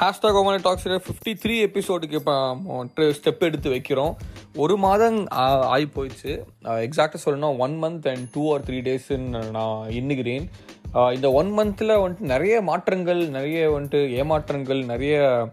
[0.00, 2.54] Hashtag ஒமனி talks fifty three எபிசோடுக்கு இப்போ
[2.96, 4.14] ஸ்டெப் எடுத்து வைக்கிறோம்.
[4.56, 9.90] ஒரு மாதம் ஆ- ஆகி போயிடுச்சு எக்ஸாக்டாக சொல்லணும்னா one month and two or three டேஸ்ன்னு நான்
[9.90, 10.50] எண்ணுகிறேன்.
[11.14, 15.48] இந்த ஒன் மந்தில் வந்துட்டு நிறைய மாற்றங்கள் நிறைய வந்துட்டு ஏமாற்றங்கள் நிறைய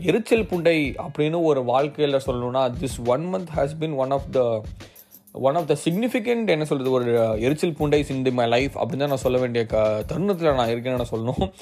[0.00, 4.62] எரிச்சல் புண்டை அப்படின்னு ஒரு வாழ்க்கையில் சொல்லணும்னா this one month has been one of the
[5.32, 9.16] one of the significant என்ன சொல்கிறது ஒரு எரிச்சல் பூண்டைஸ் இன் மை லைஃப் அப்படின்னு தான் நான்
[9.16, 11.52] சொல்ல வேண்டிய க தருணத்தில் நான் இருக்கேன்னு நான் சொல்லணும்.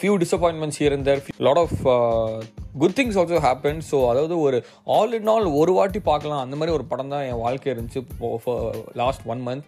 [0.00, 1.10] Few disappointments here and
[1.46, 1.76] lot of
[2.80, 4.58] good things also happen so அதாவது ஒரு
[4.96, 6.42] ஆல் இன் ஆல் ஒரு வாட்டி பார்க்கலாம்.
[6.44, 8.02] அந்த மாதிரி ஒரு படம் தான் என் வாழ்க்கை இருந்துச்சு
[9.02, 9.66] last one month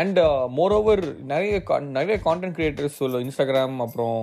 [0.00, 0.18] and
[0.78, 1.62] moreover நிறைய
[1.98, 4.18] நிறைய கான்டென்ட் கிரியேட்டர்ஸ் சொல்ல இன்ஸ்டாகிராம் அப்புறம்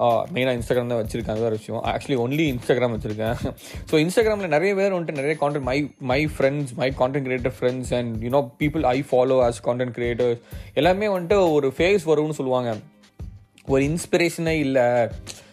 [0.00, 1.82] uh, மெயினாக இன்ஸ்டாகிராம் தான் வச்சிருக்கேன் அது விஷயம்.
[1.92, 3.36] ஆக்சுவலி ஒன்லி இன்ஸ்டாகிராம் வச்சிருக்கேன்.
[3.90, 5.78] ஸோ இன்ஸ்டாகிராமில் நிறைய பேர் வந்துட்டு நிறைய content my
[6.12, 10.42] my friends my content creator friends and you know people I follow as content creators
[10.80, 12.72] எல்லாமே வந்துட்டு ஒரு ஃபேஸ் வரும்னு சொல்லுவாங்க.
[13.66, 14.82] ஒரு இன்ஸ்பிரேஷனே இல்லை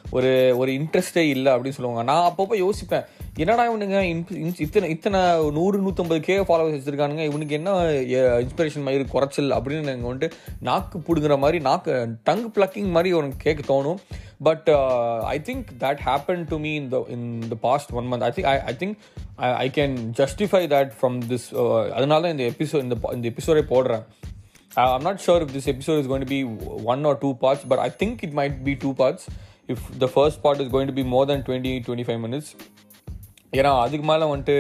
[0.10, 2.04] ஒரு ஒரு இன்ட்ரெஸ்டே இல்லை அப்படின்னு சொல்லுவாங்க.
[2.04, 5.20] நான் அப்பப்போ யோசிப்பேன் என்னடா இவனுங்க இன்- இத்தனை இத்தனை
[5.52, 7.72] நூறு நூற்றம்பது கே ஃபாலோவர்ஸ் வச்சுருக்கானுங்க இவனுக்கு என்ன
[8.40, 13.74] இன்ஸ்பிரேஷன் மாதிரி குறைச்சல் அப்படின்னு எனக்கு வந்துட்டு நாக்கு பிடுங்குற மாதிரி நாக்கு டங் பிளக்கிங் மாதிரி உனக்கு கேட்க
[13.74, 14.00] தோணும்.
[14.44, 14.70] But
[15.24, 18.46] I think that happen to me in the in the past one month I think
[18.46, 18.98] I I think
[19.58, 21.48] I can justify that from this
[21.92, 24.04] அதனால தான் இந்த எபிசோட் இந்த இந்த எபிசோடே போடுறேன்.
[24.72, 27.64] Uh, I'm not sure if this episode is going to be one or two parts,
[27.64, 29.28] but I think it might be two parts.
[29.68, 32.50] If the first part is going to be more than 20 25 minutes.
[33.54, 34.56] ஏன்னா அதுக்கு மேலே வந்துட்டு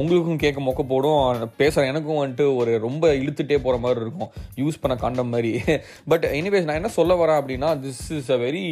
[0.00, 4.94] உங்களுக்கும் கேட்க மொக்க போடும் பேசுகிற எனக்கும் வந்துட்டு ஒரு ரொம்ப இழுத்துட்டே போகிற மாதிரி இருக்கும் யூஸ் பண்ண
[4.96, 5.50] காண்டம் மாதிரி
[6.12, 8.64] பட் எனிவேஸ் நான் என்ன சொல்ல வரேன் அப்படின்னா this is a very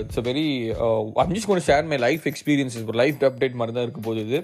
[0.00, 0.46] it's a very
[1.22, 4.40] I'm கொண்டு ஷேர் மை லைஃப் எக்ஸ்பீரியன்ஸ் ஒரு லைஃப் அப்டேட் மாதிரி தான் இருக்க போகுது இது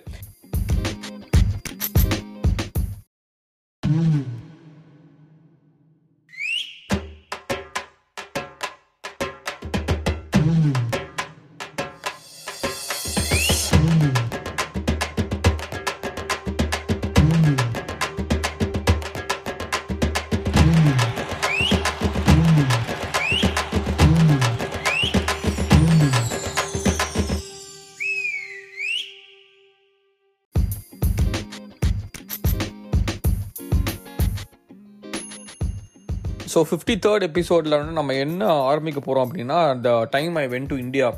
[36.57, 39.57] ஸோ ஃபிஃப்டி தேர்ட் எபிசோடில் வந்து நம்ம என்ன ஆரம்பிக்க போகிறோம் அப்படின்னா
[39.87, 41.09] the time I went to India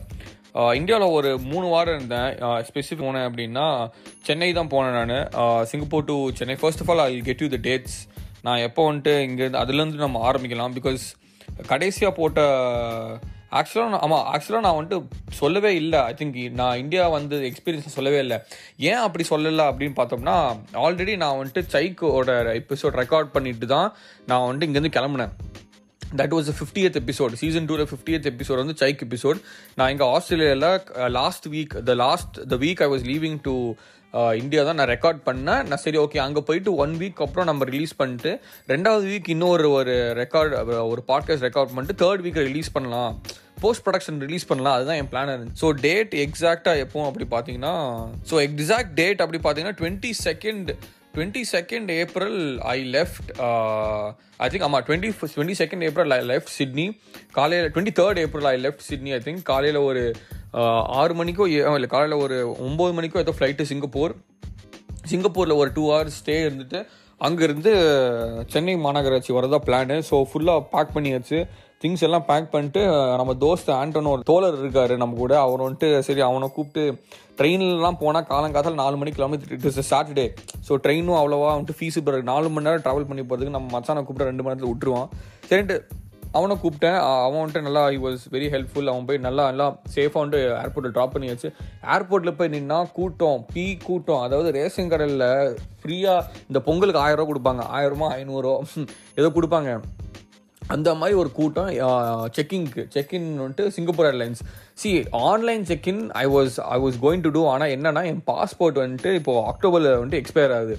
[0.78, 2.30] இந்தியாவில் ஒரு மூணு வாரம் இருந்தேன்.
[2.68, 3.66] ஸ்பெசிஃபிக் போனேன் அப்படின்னா
[4.28, 5.64] சென்னை தான் போனேன் நான்.
[5.70, 6.56] Singapore to Chennai.
[6.62, 7.96] First of all I get you the dates
[8.46, 10.74] நான் எப்போ வந்துட்டு இங்கேருந்து அதுலேருந்து நம்ம ஆரம்பிக்கலாம்.
[10.78, 11.04] பிகாஸ்
[11.72, 12.40] கடைசியாக போட்ட
[13.52, 14.98] ஆக்சுவலாக நான் ஆமாம் ஆக்சுவலாக நான் வந்துட்டு
[15.40, 16.00] சொல்லவே இல்லை.
[16.00, 18.38] ஐ திங்க் நான் இந்தியா வந்து எக்ஸ்பீரியன்ஸ் சொல்லவே இல்லை.
[18.90, 20.36] ஏன் அப்படி சொல்லலை அப்படின்னு பார்த்தோம்னா
[20.86, 23.88] ஆல்ரெடி நான் வந்துட்டு சைக்கோட எபிசோட் ரெக்கார்ட் பண்ணிட்டு தான்
[24.26, 25.34] நான் வந்துட்டு இங்கேருந்து கிளம்புனேன்.
[26.16, 29.38] That was fiftieth episode season டூவில் ஃபிஃப்டியத் எபிசோட் வந்து சைக் எபிசோட்
[29.74, 33.54] நான் இங்கே ஆஸ்திரேலியாவில் last week the last the week I was leaving to
[34.40, 35.62] India தான் நான் ரெக்கார்ட் பண்ணேன்.
[35.70, 38.30] நான் சரி ஓகே அங்கே போயிட்டு ஒன் வீக் அப்புறம் நம்ம ரிலீஸ் பண்ணிட்டு
[38.72, 40.54] ரெண்டாவது வீக் இன்னொரு ஒரு ரெக்கார்ட்
[40.92, 43.14] ஒரு பாட்காஸ்ட் ரெக்கார்ட் பண்ணிட்டு தேர்ட் வீக் ரிலீஸ் பண்ணலாம்.
[43.62, 44.76] போஸ்ட் ப்ரொடக்ஷன் ரிலீஸ் பண்ணலாம்.
[44.78, 45.60] அதுதான் என் பிளான் இருந்துச்சு.
[45.64, 47.74] ஸோ டேட் எக்ஸாக்டாக எப்போ அப்படி பார்த்தீங்கன்னா
[48.30, 50.70] ஸோ எக்ஸாக்ட் டேட் அப்படி பார்த்தீங்கன்னா twenty second
[51.14, 52.40] twenty second April
[52.74, 53.30] I left
[54.44, 56.84] I think ஆமாம் twenty twenty second April I left Sydney
[57.38, 60.02] காலையில் twenty third April I left Sydney I think காலையில் ஒரு
[61.00, 62.36] ஆறு மணிக்கோ இல்லை காலையில் ஒரு
[62.68, 64.14] ஒம்பது மணிக்கோ ஏதோ ஃப்ளைட்டு சிங்கப்பூர்.
[65.10, 66.80] சிங்கப்பூரில் ஒரு டூ ஹவர்ஸ் ஸ்டே இருந்துட்டு
[67.26, 67.70] அங்கேருந்து
[68.52, 71.38] சென்னை மாநகராட்சி வரதா பிளானு ஸோ ஃபுல்லாக பேக் பண்ணியாச்சு.
[71.82, 72.80] திங்ஸ் எல்லாம் பேக் பண்ணிட்டு
[73.20, 75.34] நம்ம தோஸ்த் ஆண்டனோ ஒரு தோழர் இருக்காரு நம்ம கூட.
[75.46, 76.82] அவர் வந்துட்டு சரி அவனை கூப்பிட்டு
[77.38, 80.26] ட்ரெயின்லலாம் போனால் காலங்காத்தால் நாலு மணிக்கு kilometre it is Saturday
[80.68, 84.30] so ட்ரெயினும் அவ்வளோவா வந்துட்டு ஃபீஸு பிறகு நாலு மணி நேரம் ட்ராவல் பண்ணி போகிறதுக்கு நம்ம மச்சானை கூப்பிட்டு
[84.30, 85.08] ரெண்டு மணி நேரத்தில் விட்டுருவான்.
[85.50, 85.78] சரின்ட்டு
[86.36, 86.98] அவனை கூப்பிட்டேன்.
[87.26, 91.14] அவன் வந்துட்டு நல்லா ஐ வாஸ் வெரி ஹெல்ப்ஃபுல் அவன் போய் நல்லா நல்லா சேஃபாக வந்துட்டு ஏர்போர்ட்டில் ட்ராப்
[91.14, 91.48] பண்ணியாச்சு.
[91.94, 94.20] ஏர்போர்ட்டில் போய் நின்னா கூட்டம் பீ கூட்டம்.
[94.26, 95.28] அதாவது ரேஷன் கடையில்
[95.82, 97.64] ஃப்ரீயாக இந்த பொங்கலுக்கு ஆயிரம் ரூபா கொடுப்பாங்க.
[97.78, 98.58] ஆயிரரூபா ஐநூறுரூவா
[99.20, 99.72] ஏதோ கொடுப்பாங்க.
[100.74, 101.68] அந்த மாதிரி ஒரு கூட்டம்
[102.36, 104.40] செக்கிங்க்கு செக்இன் வந்துட்டு Singapore Airlines
[104.80, 104.90] see
[105.28, 109.46] online check in I was I was going to do ஆனால் என்னன்னா என் பாஸ்போர்ட் வந்துட்டு இப்போது
[109.50, 110.76] அக்டோபரில் வந்துட்டு எக்ஸ்பயர் ஆகுது.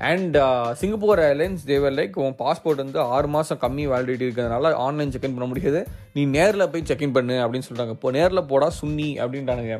[0.00, 0.36] And
[0.74, 5.46] Singapore Airlines they're like உன் பாஸ்போர்ட் வந்து ஆறு மாதம் கம்மி வேலிடிட்டி இருக்கிறதுனால ஆன்லைன் செக்இன் பண்ண
[5.46, 5.80] முடியாது.
[6.14, 9.76] நீ நேரில் போய் செக்இன் பண்ணு அப்படின்னு சொல்கிறாங்க இப்போ நேரில் போடா சுன்னி அப்படின்ட்டானுங்க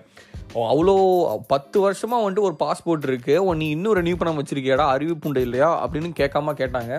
[0.54, 0.94] ஓ, அவ்வளோ
[1.46, 5.70] பத்து வருஷமாக வந்துட்டு ஒரு பாஸ்போர்ட் இருக்குது ஓ, நீ இன்னும் ரெனியூ பண்ண வச்சிருக்கியாடா அறிவிப்புண்டு இல்லையா?
[5.82, 6.92] அப்படின்னு கேட்காம கேட்டாங்க.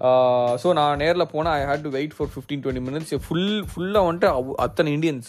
[0.00, 4.06] Uh, ஸோ நான் நேரில் போனால் I had to wait for fifteen twenty minutes full ஃபுல்லாக
[4.06, 4.28] வந்துட்டு
[4.58, 5.28] அத்தனை இந்தியன்ஸ்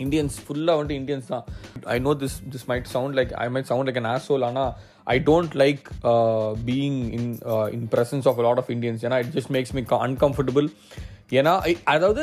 [0.00, 1.44] இந்தியன்ஸ் ஃபுல்லாக வந்துட்டு இந்தியன்ஸ் தான்.
[1.86, 4.72] I know this this might sound like I might sound like an asshole ஆனால்
[5.06, 5.84] I don't like
[6.64, 7.38] being in
[7.72, 10.68] in presence of lot of Indians ஏன்னா it just makes me uncomfortable
[11.30, 11.52] ஏன்னா
[11.84, 12.22] அதாவது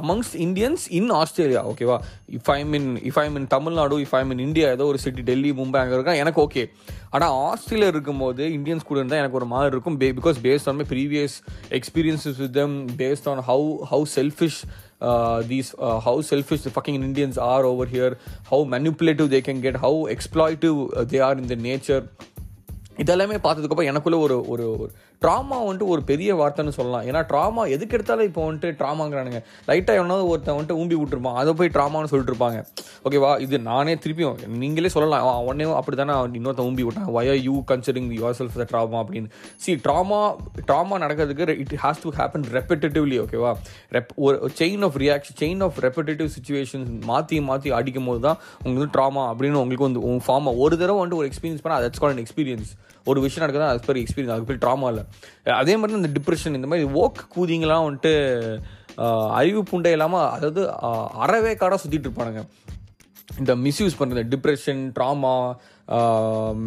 [0.00, 4.38] amongst Indians in Australia ஓகேவா if I mean if I mean Tamil Nadu if I mean
[4.38, 6.68] India ஏதோ ஒரு city Delhi Mumbai அங்கே இருக்கா எனக்கு okay
[7.10, 11.36] ஆனால் ஆஸ்திரேலியா இருக்கும்போது இந்தியன்ஸ் கூட இருந்தால் எனக்கு ஒரு மாதிரி இருக்கும் because based on my previous
[11.70, 14.62] experiences with them based on how how selfish
[15.00, 18.16] uh, these uh, how selfish the fucking Indians are over here,
[18.50, 22.08] how manipulative they can get, how exploitive uh, they are in the nature.
[23.02, 24.66] இதெல்லாமே பார்த்ததுக்கப்புறம் எனக்குள்ளே ஒரு ஒரு
[25.22, 27.04] drama வந்துட்டு ஒரு பெரிய வார்த்தைன்னு சொல்லலாம்.
[27.08, 31.38] ஏன்னா ட்ராமா எதுக்கு எடுத்தாலும் இப்போ வந்துட்டு ட்ராமாங்கிறானுங்க லைட்டாக எவனாவது ஒருத்தன் வந்துட்டு ஊம்பி விட்டுருப்பான்.
[31.42, 32.58] அதை போய் ட்ராமான்னு சொல்லிட்டு இருப்பாங்க.
[33.06, 35.28] ஓகேவா இது நானே திருப்பியும் நீங்களே சொல்லலாம்.
[35.48, 37.08] உடனே அப்படி தானே இன்னொருத்தன் ஊம்பி விட்டான்.
[37.16, 38.10] Why are you considering
[38.40, 39.30] yourself the drama அப்படின்னு.
[39.64, 40.20] சி ட்ராமா
[40.70, 43.52] ட்ராமா நடக்கிறதுக்கு it has to happen repetitively ஓகேவா
[43.98, 48.94] ரெப் ஒரு chain of reaction chain of repetitive situations மாற்றி மாற்றி அடிக்கும் போது தான் உங்களுக்கு
[48.98, 52.72] ட்ராமா அப்படின்னு உங்களுக்கு வந்து ஃபார்மாக ஒரு தடவை வந்துட்டு ஒரு எக்ஸ்பீரியன்ஸ் பண்ணால் தட்ஸ் கால் எக்ஸ்பீரியன்ஸ்
[53.10, 55.04] ஒரு விஷயம் நடக்குது அது பேர் எக்ஸ்பீரியன்ஸ் அது பேர் ட்ராமா இல்லை.
[55.60, 58.12] அதே மாதிரி இந்த டிப்ரெஷன் இந்த மாதிரி ஓக் கூதிங்கெல்லாம் வந்துட்டு
[59.38, 60.62] அறிவு புண்டை இல்லாமல் அதாவது
[61.24, 62.42] அறவே காடாக சுற்றிட்டு இருப்பானுங்க.
[63.40, 65.34] இந்த மிஸ்யூஸ் பண்ணுறது டிப்ரெஷன் ட்ராமா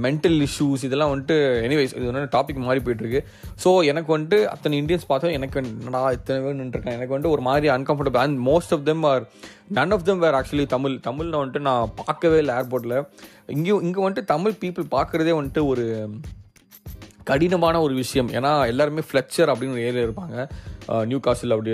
[0.05, 1.37] மென்டல் இஷ்யூஸ் இதெல்லாம் வந்துட்டு
[1.67, 3.21] எனிவைஸ் இது வந்து டாபிக் மாறி போயிட்டுருக்கு.
[3.63, 7.69] ஸோ எனக்கு வந்துட்டு அத்தனை இந்தியன்ஸ் பார்த்தா எனக்கு என்னடா இத்தனை பேர் நின்றுருக்கேன் எனக்கு வந்துட்டு ஒரு மாதிரி
[7.69, 9.23] uncomfortable and most of them are
[9.71, 12.97] none of them were actually Tamil தமிழில் வந்துட்டு நான் பார்க்கவே இல்லை ஏர்போர்ட்டில்
[13.47, 15.85] இங்கேயும் இங்கே வந்துட்டு தமிழ் பீப்புள் பார்க்குறதே வந்துட்டு ஒரு
[17.29, 18.29] கடினமான ஒரு விஷயம்.
[18.37, 20.35] ஏன்னா எல்லாருமே ஃப்ளெக்சர் அப்படின்னு ஒரு ஏரியா இருப்பாங்க.
[21.11, 21.71] நியூ காசில் அப்படி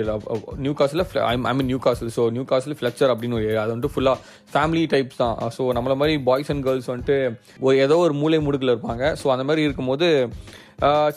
[0.80, 3.62] Newcastle I mean Newcastle so Newcastle ஃப்ளெக்சர் அப்படின்னு ஒரு ஏரியா.
[3.64, 4.16] அது வந்துட்டு ஃபுல்லாக
[4.54, 5.36] ஃபேமிலி டைப்ஸ் தான்.
[5.58, 7.18] ஸோ நம்மளை மாதிரி பாய்ஸ் அண்ட் கேர்ள்ஸ் வந்துட்டு
[7.66, 9.04] ஒரு ஏதோ ஒரு மூலை முடுக்கில் இருப்பாங்க.
[9.22, 10.08] ஸோ அந்த மாதிரி இருக்கும்போது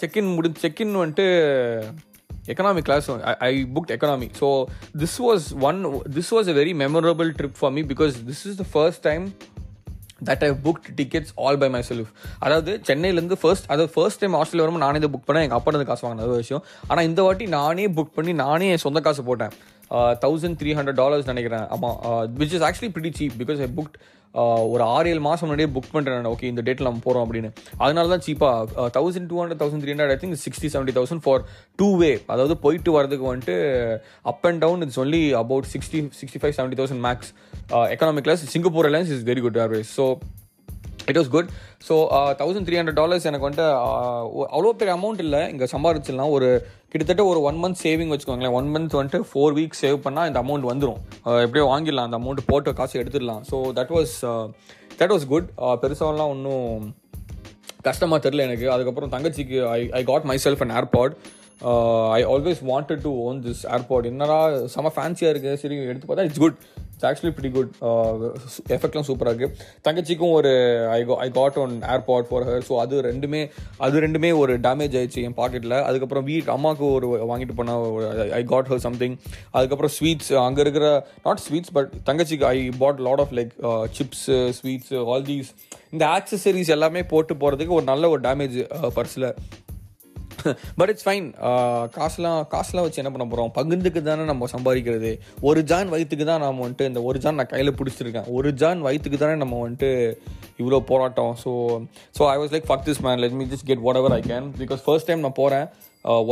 [0.03, 1.27] செக்இன் முடி செக்இன் வந்துட்டு
[2.51, 3.07] economic class
[3.47, 4.47] I book economy so
[5.01, 5.79] this was one
[6.15, 9.25] this was a very memorable trip for me because this is the first time
[10.27, 12.11] that I book tickets all by myself
[12.45, 15.47] அதாவது சென்னையிலேருந்து first அதாவது first time ஹாஸ்டலில் வரும்போது நானே இதை book பண்ணேன்.
[15.47, 16.63] எங்கள் அப்பா வந்து காசு வாங்கின ஒரு விஷயம்.
[16.89, 19.55] ஆனால் இந்த வாட்டி நானே புக் பண்ணி நானே என் சொந்த காசு போட்டேன்.
[20.23, 21.67] தௌசண்ட் த்ரீ ஹண்ட்ரட் டாலர்ஸ் நினைக்கிறேன்.
[21.75, 21.97] ஆமாம்
[22.39, 23.97] which is actually pretty cheap because I booked
[24.71, 27.49] ஒரு ஆறு ஏழு மாதம் முன்னாடியே புக் பண்ணுறேன் ஓகே இந்த டேட்டில் நம்ம போகிறோம் அப்படின்னு.
[27.83, 31.41] அதனால தான் சீப்பாக thousand two hundred thousand three hundred I think sixty seventy thousand for
[31.79, 33.55] two way அதாவது போயிட்டு வரதுக்கு வந்துட்டு
[34.31, 37.31] up and down it's only about sixty sixty five seventy thousand max
[37.93, 40.05] economic class Singapore Airlines is very good airways so
[41.11, 41.49] it was good
[41.87, 41.95] so
[42.39, 44.23] thousand three hundred dollars எனக்கு வந்துட்டு uh,
[44.55, 45.41] அவ்வளோ பெரிய amount இல்லை.
[45.53, 46.31] இங்கே சம்பாரிச்சிடலாம்.
[46.37, 46.47] ஒரு
[46.91, 48.55] கிட்டத்தட்ட ஒரு one month saving வச்சுக்கோங்களேன்.
[48.59, 52.07] ஒன் மந்த் வந்துட்டு ஃபோர் வீக்ஸ் சேவ் பண்ணால் இந்த அமௌண்ட் வந்துடும் uh, எப்படியோ வாங்கிடலாம்.
[52.09, 53.43] அந்த அமௌண்ட் போட்டு காசு எடுத்துடலாம்.
[53.51, 54.15] So that was
[55.01, 55.49] that was good
[55.83, 56.67] பெருசாலாம் ஒன்றும்
[57.87, 58.65] கஷ்டமாக தெரில எனக்கு.
[58.75, 61.13] அதுக்கப்புறம் தங்கச்சிக்கு I I got myself and AirPod
[62.15, 64.37] I always wanted to own this AirPod என்னடா
[64.73, 66.59] செம ஃபேன்சியாக இருக்குது சரி எடுத்து பார்த்தா it's good
[66.91, 67.71] it's actually pretty good
[68.75, 70.51] எஃபெக்ட்லாம் சூப்பராக இருக்குது தங்கச்சிக்கும் ஒரு
[70.91, 73.41] I go I got one AirPod for her so அது ரெண்டுமே
[73.79, 78.71] அது ரெண்டுமே ஒரு டேமேஜ் ஆயிடுச்சு என் பாக்கெட்டில் அதுக்கப்புறம் வீட் அம்மாவுக்கு ஒரு வாங்கிட்டு போனால் ஐ காட்
[78.71, 79.15] ஹர் சம்திங்
[79.53, 80.89] அதுக்கப்புறம் ஸ்வீட்ஸ் அங்கே இருக்கிற
[81.25, 83.53] நாட் ஸ்வீட்ஸ் பட் தங்கச்சிக்கு I bought lot of like
[83.93, 85.51] chips sweets all these
[85.91, 88.57] இந்த ஆக்சசரிஸ் எல்லாமே போட்டு போகிறதுக்கு ஒரு நல்ல ஒரு டேமேஜ்
[88.95, 89.68] பர்ஸில் uh,
[90.79, 91.27] பட் இட்ஸ் ஃபைன்
[91.97, 95.11] காசுலாம் காசுலாம் வச்சு என்ன பண்ண போகிறோம் பகிர்ந்துக்கு தானே நம்ம சம்பாதிக்கிறது.
[95.49, 98.27] ஒரு ஜான் வயிற்றுக்கு தான் நம்ம வந்துட்டு இந்த ஒரு ஜான் நான் கையில் பிடிச்சிருக்கேன்.
[98.37, 99.91] ஒரு ஜான் வயிற்றுக்கு தானே நம்ம வந்துட்டு
[100.61, 101.33] இவ்வளோ போராட்டம்.
[101.43, 101.51] So
[102.17, 104.83] so I was like fuck this man let me just get whatever I can because
[104.87, 105.67] first time நான் போகிறேன்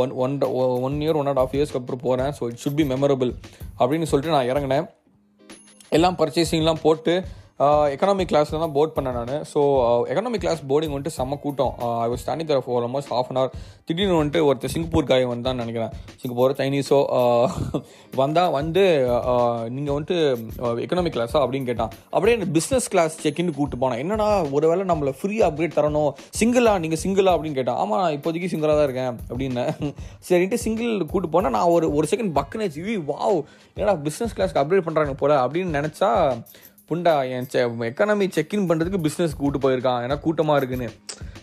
[0.02, 0.34] one one
[0.86, 3.32] one year one and half இயர்ஸ்க்கு அப்புறம் போகிறேன் so it should be memorable
[3.80, 4.86] அப்படின்னு சொல்லிட்டு நான் இறங்கினேன்.
[5.96, 7.12] எல்லாம் பர்ச்சேசிங்லாம் போட்டு
[7.64, 9.30] Uh, எக்கனாமிக் கிளாஸில் தான் போர்ட் பண்ணேன் நான்.
[9.52, 9.60] ஸோ
[10.10, 11.72] எக்கனாமிக் கிளாஸ் போர்டிங் வந்துட்டு செம்ம கூட்டம்.
[12.02, 13.54] I was standing there for almost half an hour
[13.88, 15.94] திடீர்னு வந்துட்டு ஒருத்தர் சிங்கப்பூர் காய் வந்தான்னு நினைக்கிறேன்.
[16.20, 17.46] சிங்கப்பூர் சைனீஸோ uh,
[18.20, 18.84] வந்தால் வந்து
[19.30, 20.18] uh, நீங்கள் வந்துட்டு
[20.84, 21.90] எக்கனாமிக் கிளாஸா அப்படின்னு கேட்டான்.
[22.14, 24.14] அப்படியே பிஸ்னஸ் கிளாஸ் செக்இன் கூப்பிட்டு போனேன்.
[24.20, 26.12] ஒரு ஒருவேளை நம்மளை ஃப்ரீ அப்கிரேட் தரணும்.
[26.40, 27.82] சிங்கிளா நீங்கள் சிங்கிளா அப்படின்னு கேட்டான்.
[27.84, 29.66] ஆமாம் இப்போதைக்கு சிங்கிளாக தான் இருக்கேன் அப்படின்னு.
[30.30, 33.38] சரின்ட்டு சிங்கிள் கூப்பிட்டு போனால் நான் ஒரு ஒரு செகண்ட் பக்குன்னு வி வாவ்
[33.82, 36.12] ஏன்னா பிஸ்னஸ் கிளாஸ்க்கு அப்கிரேட் பண்ணுறாங்க போல அப்படின்னு நினச்சா
[36.90, 40.02] புண்டா என் செ எக்கனாமி செக்இன் பண்ணுறதுக்கு பிஸ்னஸ் கூட்டு போயிருக்கான்.
[40.02, 40.92] ஏன்னா கூட்டமாக இருக்குன்னு.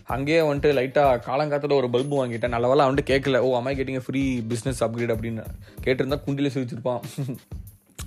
[0.03, 2.47] அங்கேயே வந்துட்டு லைட்டாக காலங்காத்தில் ஒரு பல்பு வாங்கிட்டேன்.
[2.47, 3.37] நல்ல வேலை வந்துட்டு கேட்கல.
[3.37, 5.43] ஓ அம்மா கேட்டிங்க ஃப்ரீ பிஸ்னஸ் அப்கிரேட் அப்படின்னு.
[5.83, 6.99] கேட்டிருந்தா குண்டிலே சிரிச்சிருப்பான்.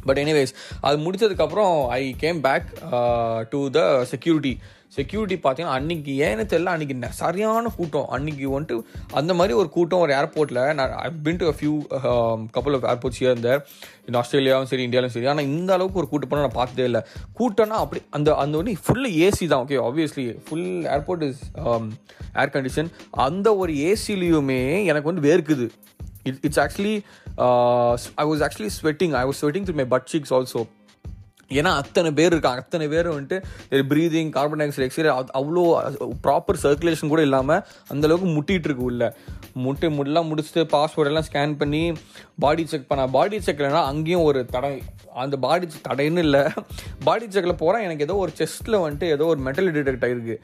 [0.09, 0.55] பட் எனிவேஸ்
[0.89, 2.69] அது முடிச்சதுக்கப்புறம் I came back
[3.51, 4.53] to the security
[4.97, 8.07] security பார்த்தீங்கன்னா அன்னைக்கு ஏன்னு தெரியல அன்றைக்கி ந- சரியான கூட்டம்.
[8.13, 8.77] அன்றைக்கி வந்துட்டு
[9.13, 11.73] அந்த மாதிரி ஒரு கூட்டம் ஒரு ஏர்போர்ட்டில் நான் I been to few
[12.53, 13.51] couple of airports here இந்த
[14.07, 15.27] இந்த ஆஸ்திரேலியாவும் சரி இந்தியாவிலும் சரி.
[15.33, 17.03] ஆனால் இந்த அளவுக்கு ஒரு கூட்டம் நான் பார்த்ததே இல்லை.
[17.39, 19.63] கூட்டம்னா அப்படி அந்த அந்த வந்து ஃபுல்லு ஏசி தான்.
[19.65, 21.43] Okay obviously full airport is
[22.43, 22.91] air condition
[23.27, 25.67] அந்த ஒரு ஏசிலையுமே எனக்கு வந்து வேர்க்குது.
[26.29, 26.97] It, it's actually
[27.47, 27.93] uh,
[28.23, 29.15] i was actually sweating.
[29.23, 30.63] I was sweating through my butt cheeks also.
[31.59, 32.61] ஏன்னா அத்தனை பேர் இருக்காங்க.
[32.63, 33.37] அத்தனை பேர் வந்துட்டு
[33.91, 35.63] ப்ரீதிங் கார்பன் டை ஆக்சைடு எக்ஸைடு அவ்வளோ
[36.25, 39.05] ப்ராப்பர் சர்க்குலேஷன் கூட இல்லாமல் அந்தளவுக்கு முட்டிகிட்டு இருக்கு உள்ள.
[39.65, 41.83] முட்டி முடலாம் முடிச்சுட்டு பாஸ்போர்ட் எல்லாம் ஸ்கேன் பண்ணி
[42.45, 44.73] பாடி செக் பண்ண பாடி செக் இல்லைன்னா அங்கேயும் ஒரு தடை.
[45.25, 46.43] அந்த பாடி தடைன்னு இல்லை.
[47.09, 50.37] பாடி செக்கில் போகிறேன் எனக்கு ஏதோ ஒரு செஸ்ட்டில் வந்துட்டு ஏதோ ஒரு மெட்டல் டிடெக்ட் ஆகிருக்கு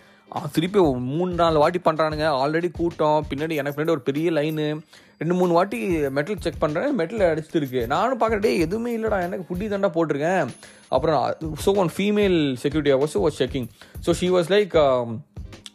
[0.57, 0.81] திருப்பி
[1.13, 4.69] மூணு நாலு வாட்டி பண்ணுறானுங்க ஆல்ரெடி கூட்டம் பின்னாடி எனக்கு பின்னாடி ஒரு பெரிய லைனு
[5.23, 5.81] ரெண்டு மூணு வாட்டி
[6.19, 7.83] மெட்டல் செக் பண்ணுறேன் மெட்டல் அடிச்சுட்டு இருக்கு.
[7.95, 10.51] நானும் பார்க்குறே எதுவுமே இல்லைடா எனக்கு ஃபுட்டி தாண்டா போட்டிருக்கேன்.
[10.97, 11.21] அப்புறம்
[11.67, 13.69] so one female security officers was checking
[14.09, 14.75] so she was like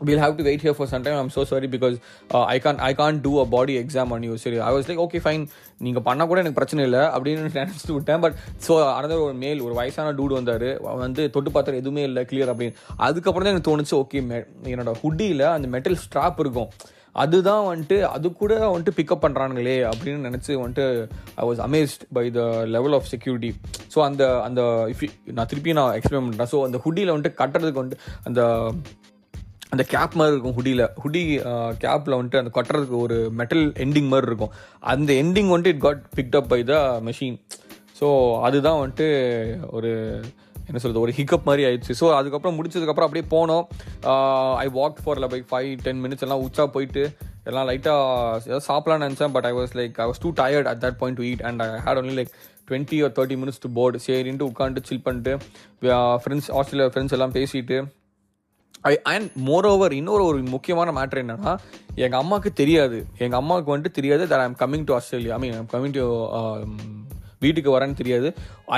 [0.07, 1.15] we'll have to wait here for some time.
[1.21, 1.95] I'm so sorry because
[2.35, 4.35] uh, i can't i can't do a body exam on you.
[4.43, 5.43] சரி I was like okay fine
[5.85, 8.21] நீங்கள் பண்ணால் கூட எனக்கு பிரச்சனை இல்லை அப்படின்னு நினச்சிட்டு விட்டேன்.
[8.25, 8.35] பட்
[8.67, 10.67] ஸோ அனதர் ஒரு மேல் ஒரு வயசான டூடு வந்தார்.
[11.03, 12.77] வந்து தொட்டு பார்த்தாரு எதுவுமே இல்லை கிளியர் அப்படின்னு.
[13.07, 14.21] அதுக்கப்புறம் தான் எனக்கு தோணுச்சு ஓகே
[14.75, 16.71] என்னோட ஹுட்டியில் அந்த மெட்டல் ஸ்ட்ராப் இருக்கும்.
[17.19, 20.85] அதுதான் வந்துட்டு அது கூட வந்துட்டு பிக்கப் பண்ணுறானுங்களே அப்படின்னு நினச்சி வந்துட்டு
[21.35, 23.51] I was amazed by the level of security
[23.95, 24.61] so அந்த அந்த
[24.93, 28.41] இஃப் நான் திருப்பி நான் எக்ஸ்பிளைன் பண்ணுறேன் ஸோ அந்த ஹுட்டியில் வந்துட்டு கட்டுறதுக்கு வந்துட்டு அந்த
[29.69, 31.23] அந்த கேப் மாதிரி இருக்கும் ஹுடியில் ஹுடி
[31.81, 34.53] கேப்பில் வந்துட்டு அந்த கட்டுறதுக்கு ஒரு மெட்டல் எண்டிங் மாதிரி இருக்கும்.
[34.93, 37.37] அந்த எண்டிங் வந்துட்டு it got picked up by the machine
[37.99, 38.07] so
[38.41, 39.07] அதுதான் வந்துட்டு
[39.71, 39.91] ஒரு
[40.69, 41.95] என்ன சொல்கிறது ஒரு ஹிக்கப் மாதிரி ஆயிடுச்சு.
[42.01, 43.65] ஸோ அதுக்கப்புறம் முடிச்சதுக்கப்புறம் அப்படியே போனோம்.
[44.63, 47.03] I walk for by five ten minutes எல்லாம் உச்சா போயிட்டு
[47.49, 50.99] எல்லாம் லைட்டாக ஏதாவது சாப்பிட்லான்னு நினச்சேன் but I was like I was too tired at that
[51.03, 52.33] point to eat and I had only like
[52.69, 55.33] twenty ஒரு தேர்ட்டி மினிட்ஸ் டு போர்டு சரின்ட்டு உட்காந்து சில் பண்ணிட்டு
[56.23, 57.77] ஃப்ரெண்ட்ஸ் ஆஸ்திரேலியா ஃப்ரெண்ட்ஸ் எல்லாம் பேசிட்டு
[58.89, 61.53] ஐ அண்ட் மோர் ஓவர் இன்னொரு ஒரு முக்கியமான மேட்ரு என்னன்னா
[62.03, 62.97] எங்கள் அம்மாவுக்கு தெரியாது.
[63.23, 66.05] எங்கள் அம்மாவுக்கு வந்துட்டு தெரியாது that I'm coming to Australia I mean I'm coming to
[67.45, 68.29] வீட்டுக்கு வரேன்னு தெரியாது.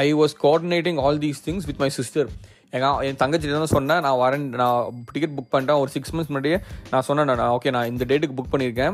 [0.06, 2.30] I was coordinating all these things with my sister
[2.78, 6.58] எங்கள் என் தங்கச்சி தான் சொன்னேன் நான் வரேன் நான் டிக்கெட் புக் பண்ணிட்டேன் ஒரு சிக்ஸ் மந்த்ஸ் முன்னாடியே
[6.92, 8.94] நான் சொன்னேன் நான் ஓகே நான் இந்த டேட்டுக்கு புக் பண்ணியிருக்கேன்.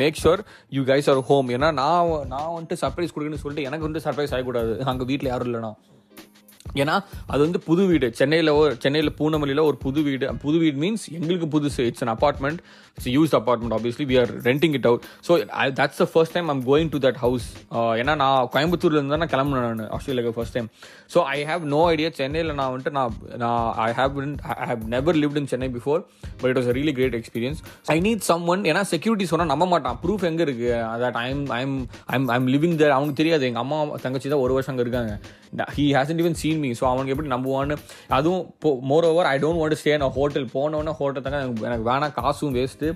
[0.00, 0.42] Make sure
[0.76, 4.74] you guys are home ஏன்னா நான் நான் வந்துட்டு சர்ப்ரைஸ் கொடுக்குன்னு சொல்லிட்டு எனக்கு வந்து சர்ப்ரைஸ் ஆகக்கூடாது.
[4.92, 5.72] அங்கே வீட்டில் யாரும் இல்லைனா
[6.82, 6.96] ஏன்னா
[7.32, 8.08] அது வந்து புது வீடு.
[8.20, 8.50] சென்னையில்
[8.84, 10.26] சென்னையில் பூனமல்லியில் ஒரு புது வீடு.
[10.44, 11.80] புது வீடு மீன்ஸ் எங்களுக்கு புதுசு.
[11.90, 12.60] It's an apartment
[12.96, 15.32] it's use apartment obviously we are renting it out so
[15.80, 17.46] that's the first time I'm going to that house
[18.02, 20.70] ஏன்னா நான் கோயம்புத்தூர்ல இருந்து தான் கிளம்புனேன் நான் ஆஸ்திரேலியாவுக்கு first time
[21.14, 24.16] so I have no idea சென்னையில் நான் வந்துட்டு நான் நான் I have
[24.62, 26.00] I have never lived in Chennai before
[26.40, 27.60] but it was really great experience
[27.94, 29.96] I need some one ஏன்னா செக்யூரிட்டி சொன்னால் நம்ப மாட்டான்.
[30.02, 30.68] ப்ரூஃப் எங்கே இருக்கு?
[31.04, 31.74] That I'm I'm
[32.14, 33.44] I'm I'm living there அவனுக்கு தெரியாது.
[33.50, 35.12] எங்கள் அம்மா தங்கச்சி தான் ஒரு வருஷம் அங்கே இருக்காங்க.
[35.76, 37.76] He hasn't even seen me so அவனுக்கு எப்படி நம்புவான்னு
[38.18, 38.44] அதுவும்
[39.10, 42.94] moreover I don't want stay நான் ஹோட்டல் போனோன்னே ஹோட்டல் தங்க எனக்கு வேணாம் காசும் வேஸ்ட்டு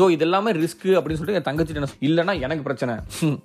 [0.00, 2.96] ஸோ இதெல்லாமே ரிஸ்க்கு அப்படின்னு சொல்லிட்டு என் தங்கச்சிட்டு என்ன இல்லைன்னா எனக்கு பிரச்சனை.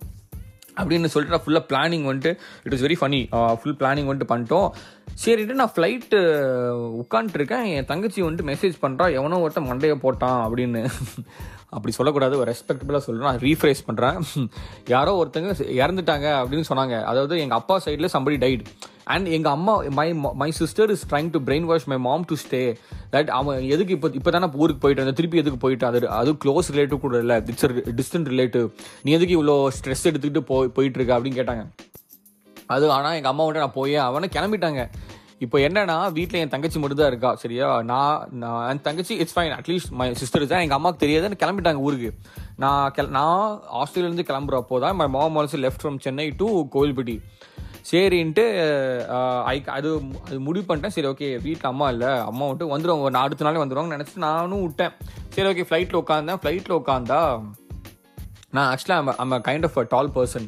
[0.80, 2.32] அப்படின்னு சொல்லிட்டு நான் ஃபுல்லாக பிளானிங் வந்துட்டு
[2.66, 3.20] it is very funny
[3.60, 4.66] full planning வந்துட்டு பண்ணிட்டோம்.
[5.24, 6.18] சரிட்டு நான் ஃப்ளைட்டு
[7.02, 10.82] உட்காந்துட்டுருக்கேன் என் தங்கச்சி வந்துட்டு மெசேஜ் பண்ணுறா எவனோ ஒருத்தன் மண்டையை போட்டான் அப்படின்னு.
[11.76, 14.18] அப்படி சொல்லக்கூடாது ஒரு ரெஸ்பெக்டபுளாக சொல்கிறேன் நான் ரீஃப்ரேஸ் பண்ணுறேன்
[14.96, 16.98] யாரோ ஒருத்தங்க இறந்துட்டாங்க அப்படின்னு சொன்னாங்க.
[17.12, 18.66] அதாவது எங்கள் அப்பா சைடில் சம்படி டைட்
[19.14, 20.06] அண்ட் எங்கள் அம்மா my
[20.42, 21.40] my sister is trying to
[21.72, 22.62] brainwash my mom to stay
[23.16, 26.72] that அவன் எதுக்கு இப்போ இப்போ தானே ஊருக்கு போயிட்டு இருந்தேன் திருப்பி எதுக்கு போயிட்டு அது அது க்ளோஸ்
[26.76, 27.38] ரிலேட்டிவ் கூட இல்லை.
[27.52, 28.66] இட்ஸ் டிஸ்டன்ட் ரிலேட்டிவ்
[29.06, 31.66] நீ எதுக்கு இவ்வளோ ஸ்ட்ரெஸ் எடுத்துக்கிட்டு போய் போயிட்டு இருக்க அப்படின்னு கேட்டாங்க.
[32.76, 34.84] அது ஆனால் எங்கள் அம்மா வந்துட்டு நான் போய் அவனை கிளம்பிட்டாங்க.
[35.46, 37.68] இப்போ என்னன்னா வீட்டில் என் தங்கச்சி மட்டும் தான் இருக்கா சரியா?
[37.90, 42.12] நான் நான் என் தங்கச்சி it's fine at least my sister தான் எங்கள் அம்மாவுக்கு தெரியாதுன்னு கிளம்பிட்டாங்க ஊருக்கு.
[42.64, 43.42] நான் கிள நான்
[43.82, 47.16] ஆஸ்திரேலியிலேருந்து கிளம்புறப்போ தான் my mom also left from Chennai to Kovilpatti
[47.90, 48.44] சரின்ட்டு
[49.54, 49.90] ஐ அது
[50.26, 50.94] அது முடிவு பண்ணிட்டேன்.
[50.96, 52.12] சரி ஓகே வீட்டில் அம்மா இல்லை.
[52.30, 54.94] அம்மா வந்துட்டு வந்துடுவாங்க நான் அடுத்த நாளே வந்துடுவாங்க நினச்சிட்டு நானும் விட்டேன்.
[55.36, 57.20] சரி ஓகே ஃப்ளைட்டில் உட்காந்தேன் ஃப்ளைட்டில் உட்காந்தா
[58.56, 60.48] நான் ஆக்சுவலாக I'm kind of a tall person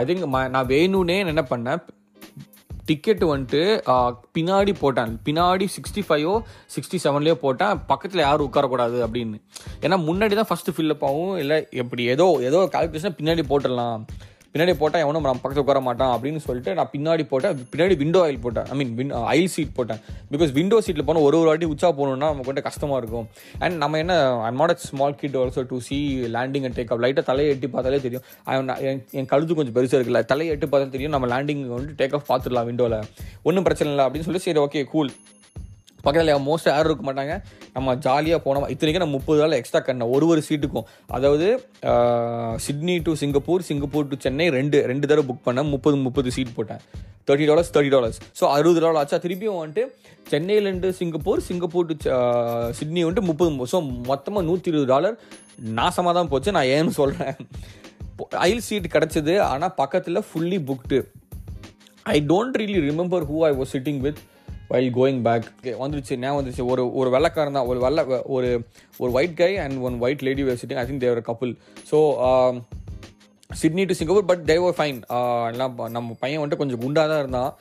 [0.00, 0.24] I think
[0.56, 1.82] நான் வேணும்னே என்ன பண்ணேன்?
[2.88, 3.60] டிக்கெட் வந்துட்டு
[4.36, 5.12] பின்னாடி போட்டேன்.
[5.26, 6.32] பின்னாடி சிக்ஸ்டி ஃபைவோ
[6.74, 7.80] சிக்ஸ்டி செவன்லேயோ போட்டேன்.
[7.90, 9.38] பக்கத்தில் யாரும் உட்காரக்கூடாது அப்படின்னு.
[9.84, 14.02] ஏன்னா முன்னாடி தான் ஃபஸ்ட்டு ஃபில்லப் ஆகும் இல்லை எப்படி ஏதோ ஏதோ கால்குலேஷன் பின்னாடி போட்டுடலாம்.
[14.52, 17.58] பின்னாடி போட்டால் எவனும் நம்ம பக்கத்தில் உட்கார மாட்டான் அப்படின்னு சொல்லிட்டு நான் பின்னாடி போட்டேன்.
[17.72, 18.66] பின்னாடி விண்டோ ஆயில் போட்டேன்.
[18.70, 20.00] I mean win aisle seat போட்டேன்.
[20.32, 23.28] பிகாஸ் விண்டோ சீட்டில் போனால் ஒரு ஒரு வாட்டி உச்சா போகணுன்னா நமக்கு கொஞ்சம் கஷ்டமாக இருக்கும்.
[23.64, 24.16] அண்ட் நம்ம என்ன
[24.48, 25.98] I'm not a small kid also to see
[26.36, 28.24] landing and take off லைட்டாக தலையை எட்டி பார்த்தாலே தெரியும்.
[29.20, 30.22] என் கழுத்து கொஞ்சம் பெருசாக இருக்குல்ல.
[30.32, 31.16] தலையை எட்டு பார்த்தாலே தெரியும்.
[31.16, 33.00] நம்ம லேண்டிங் வந்து டேக் ஆஃப் பார்த்துடலாம் விண்டோவில்
[33.48, 35.12] ஒன்றும் பிரச்சனை இல்லை அப்படின்னு சொல்லி சரி ஓகே கூல்
[36.04, 37.34] பக்கத்தில் மோஸ்ட் யாரும் இருக்க மாட்டாங்க.
[37.76, 38.66] நம்ம ஜாலியாக போனோம்?
[38.74, 40.86] இத்தனைக்கும் நான் முப்பது நாள் எக்ஸ்ட்ரா கண்ணேன் ஒரு ஒரு சீட்டுக்கும்
[41.18, 41.48] அதாவது
[42.66, 45.70] Sydney to Singapore Singapore to Chennai ரெண்டு ரெண்டு தடவை புக் பண்ணேன்.
[45.74, 46.82] முப்பது முப்பது சீட் போட்டேன்.
[47.28, 49.18] Thirty dollars thirty dollars so அறுபது டாலர் ஆச்சா?
[49.24, 49.84] திருப்பியும் வந்துட்டு
[50.32, 51.94] சென்னையிலேருந்து சிங்கப்பூர் சிங்கப்பூர் டு
[52.78, 53.80] சிட்னி வந்துட்டு முப்பது ஸோ
[54.10, 55.16] மொத்தமாக நூற்றி இருபது டாலர்
[55.78, 56.50] நாசமாக தான் போச்சு.
[56.56, 57.36] நான் ஏன்னு சொல்கிறேன்
[58.48, 59.34] ஐல் சீட் கிடச்சிது.
[59.50, 60.98] ஆனால் பக்கத்தில் fully booked
[62.14, 64.20] I don't really remember who I was sitting with
[64.72, 65.46] while going back
[65.82, 66.64] வந்துருச்சு ஞாபகம் வந்துருச்சு.
[66.72, 67.70] ஒரு ஒரு வெள்ளக்காரன் தான்.
[67.72, 68.00] ஒரு வெள்ள
[68.36, 68.50] ஒரு
[69.02, 71.52] ஒரு white guy and one white lady were sitting I think they were couple
[71.90, 71.98] so
[73.60, 74.98] Sydney to Singapore but they were fine
[75.52, 77.52] எல்லாம் நம்ம பையன் வந்துட்டு கொஞ்சம் குண்டாக தான் இருந்தான்.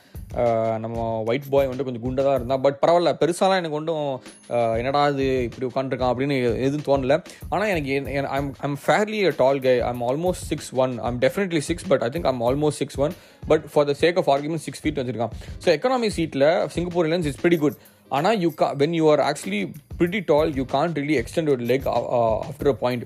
[0.84, 0.98] நம்ம
[1.30, 4.08] ஒயிட் பாய் வந்துட்டு கொஞ்சம் குண்டாக தான் பட் பரவாயில்ல பெருசாலாம் எனக்கு ஒன்றும்
[4.80, 6.36] என்னடா இது இப்படி உட்காந்துருக்கான் அப்படின்னு
[6.68, 7.16] எதுவும் தோணல.
[7.54, 7.92] ஆனால் எனக்கு
[8.38, 12.10] I'm I'm fairly a tall guy I'm almost six one I'm definitely six but I
[12.16, 13.16] think I'm almost six one
[13.52, 15.34] but for the sake of argument six feet வச்சிருக்கான்.
[15.64, 17.80] ஸோ எக்கனாமி சீட்டில் Singapore Airlines is pretty good
[18.12, 19.64] ஆனால் you கா when you are actually
[19.98, 21.88] pretty tall you can't really extend your leg
[22.50, 23.06] after a point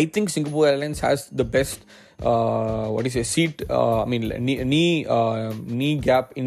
[0.00, 1.82] I think Singapore Airlines has the best
[2.18, 5.04] what is a seat, I mean, நீ knee,
[5.78, 6.46] knee gap in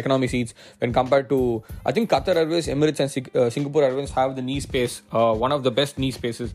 [0.00, 1.38] economy seats when compared to,
[1.84, 3.10] I think Qatar Airways, Emirates, and
[3.54, 4.94] Singapore Airways have the knee space,
[5.44, 6.52] one of the best knee spaces.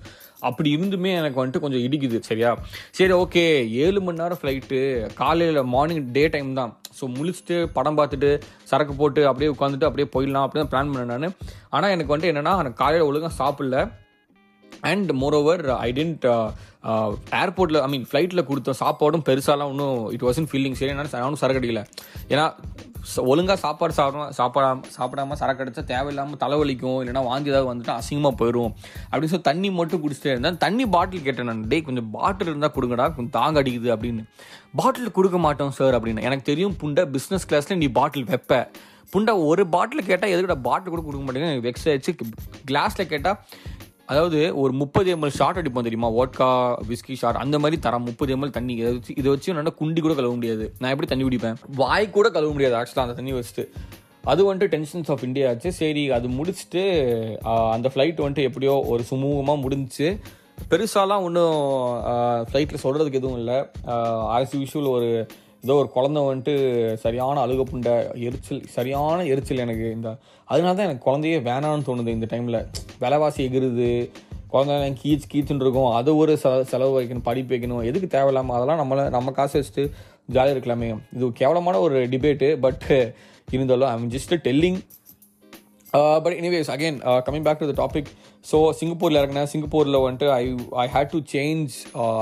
[0.50, 2.50] அப்படி இருந்துமே எனக்கு வந்துட்டு கொஞ்சம் இடிக்குது சரியா
[2.98, 3.44] சரி okay
[3.84, 4.80] ஏழு மணி நேரம் ஃப்ளைட்டு
[5.20, 8.32] காலையில் மார்னிங் டே டைம் தான் ஸோ முழிச்சுட்டு படம் பார்த்துட்டு
[8.72, 11.38] சரக்கு போட்டு அப்படியே உட்காந்துட்டு அப்படியே போயிடலாம் அப்படின்னு பிளான் பண்ணேன் நான்
[11.76, 13.80] ஆனால் எனக்கு வந்துட்டு என்னென்னா காலையில் ஒழுங்காக சாப்பிடல
[14.92, 16.26] and more over I tend
[17.42, 21.62] ஏர்போர்ட்டில் ஐ மீன் ஃப்ளைட்டில் கொடுத்த சாப்பாடும் பெருசாலாம் ஒன்றும் இட் வாசன் ஃபீலிங் சரி நான் நானும் சரக்கு
[21.62, 21.84] அடிக்கல.
[22.34, 22.48] ஏன்னா
[23.32, 28.72] ஒழுங்காக சாப்பாடு சாப்பிடாம சாப்பிடாம சாப்பிடாம சரக்கு அடித்தா தேவையில்லாமல் தலைவலிக்கும் இல்லைனா வாந்தி ஏதாவது வந்துட்டு அசிங்கமாக போயிடும்
[29.10, 30.60] அப்படின்னு சொல்லி தண்ணி மட்டும் குடிச்சிட்டே இருந்தேன்.
[30.66, 31.66] தண்ணி பாட்டில் கேட்டேன் நான்.
[31.72, 34.24] டேய் கொஞ்சம் பாட்டில் இருந்தால் கொடுங்கடா கொஞ்சம் தாங்க அடிக்குது அப்படின்னு.
[34.82, 36.26] பாட்டில் கொடுக்க மாட்டோம் சார் அப்படின்னு.
[36.30, 38.62] எனக்கு தெரியும் புண்டை பிஸ்னஸ் கிளாஸில் நீ பாட்டில் வைப்ப.
[39.14, 41.52] புண்டை ஒரு பாட்டில் கேட்டால் எதுக்கிட்ட பாட்டில் கூட கொடுக்க மாட்டேங்குது?
[41.52, 42.14] எனக்கு வெக்ஸ் ஆயிடுச்சு.
[42.70, 43.38] கிளாஸில் கேட்டால்
[44.12, 46.10] அதாவது ஒரு முப்பது எம்எல் ஷார்ட் அடிப்போம் தெரியுமா?
[46.22, 46.48] ஓட்கா
[46.90, 48.74] விஸ்கி ஷார்ட் அந்த மாதிரி தரம் முப்பது எம்எல் தண்ணி.
[48.82, 50.66] இதை வச்சு இதை வச்சு என்னால் குண்டி கூட கழுவ முடியாது.
[50.80, 51.58] நான் எப்படி தண்ணி குடிப்பேன்?
[51.82, 53.66] வாய் கூட கழுவ முடியாது ஆக்சுவலாக அந்த தண்ணி வச்சுட்டு
[54.32, 55.70] அது வந்துட்டு டென்ஷன்ஸ் ஆஃப் இந்தியா ஆச்சு.
[55.80, 56.84] சரி அது முடிச்சுட்டு
[57.76, 60.10] அந்த ஃப்ளைட் வந்துட்டு எப்படியோ ஒரு சுமூகமாக முடிஞ்சுச்சு.
[60.72, 61.58] பெருசாலாம் ஒன்றும்
[62.50, 63.58] ஃப்ளைட்டில் சொல்கிறதுக்கு எதுவும் இல்லை.
[64.36, 65.10] ஆஸ் யூஷுவல் ஒரு
[65.64, 66.54] ஏதோ ஒரு குழந்தை வந்துட்டு
[67.04, 67.90] சரியான அழுகப்புண்ட
[68.28, 70.10] எரிச்சல் சரியான எரிச்சல் எனக்கு இந்த
[70.48, 72.58] அதனால தான் எனக்கு குழந்தையே வேணான்னு தோணுது இந்த டைமில்
[73.04, 73.88] விலைவாசி எகிருது
[74.54, 75.92] குழந்தை கீச் கீச்சுன்னு இருக்கும்.
[76.00, 77.84] அது ஒரு செ செலவு வைக்கணும் படிப்பு வைக்கணும்.
[77.90, 79.86] எதுக்கு தேவையில்லாமல் அதெல்லாம் நம்மளை நம்ம காசு வச்சுட்டு
[80.36, 80.90] ஜாலியாக இருக்கலாமே.
[81.16, 82.86] இது கேவலமான ஒரு டிபேட்டு பட்
[83.54, 84.78] இருந்தாலும் I just telling
[86.26, 88.12] but anyways again coming back to the topic
[88.52, 89.50] so சிங்கப்பூரில் இறங்கினேன்.
[89.54, 90.44] சிங்கப்பூரில் வந்துட்டு I
[90.84, 91.74] I had to change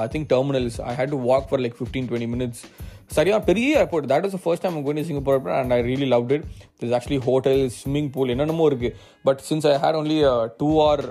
[0.06, 2.64] I think terminals I had to walk for like fifteen twenty minutes
[3.12, 6.46] சரியா பெரிய airport that is first time going Singapore airport and I really loved it
[6.82, 8.94] this actually hotel swimming pool என்னென்னமோ இருக்குது
[9.26, 10.18] but since I had only
[10.62, 11.04] two or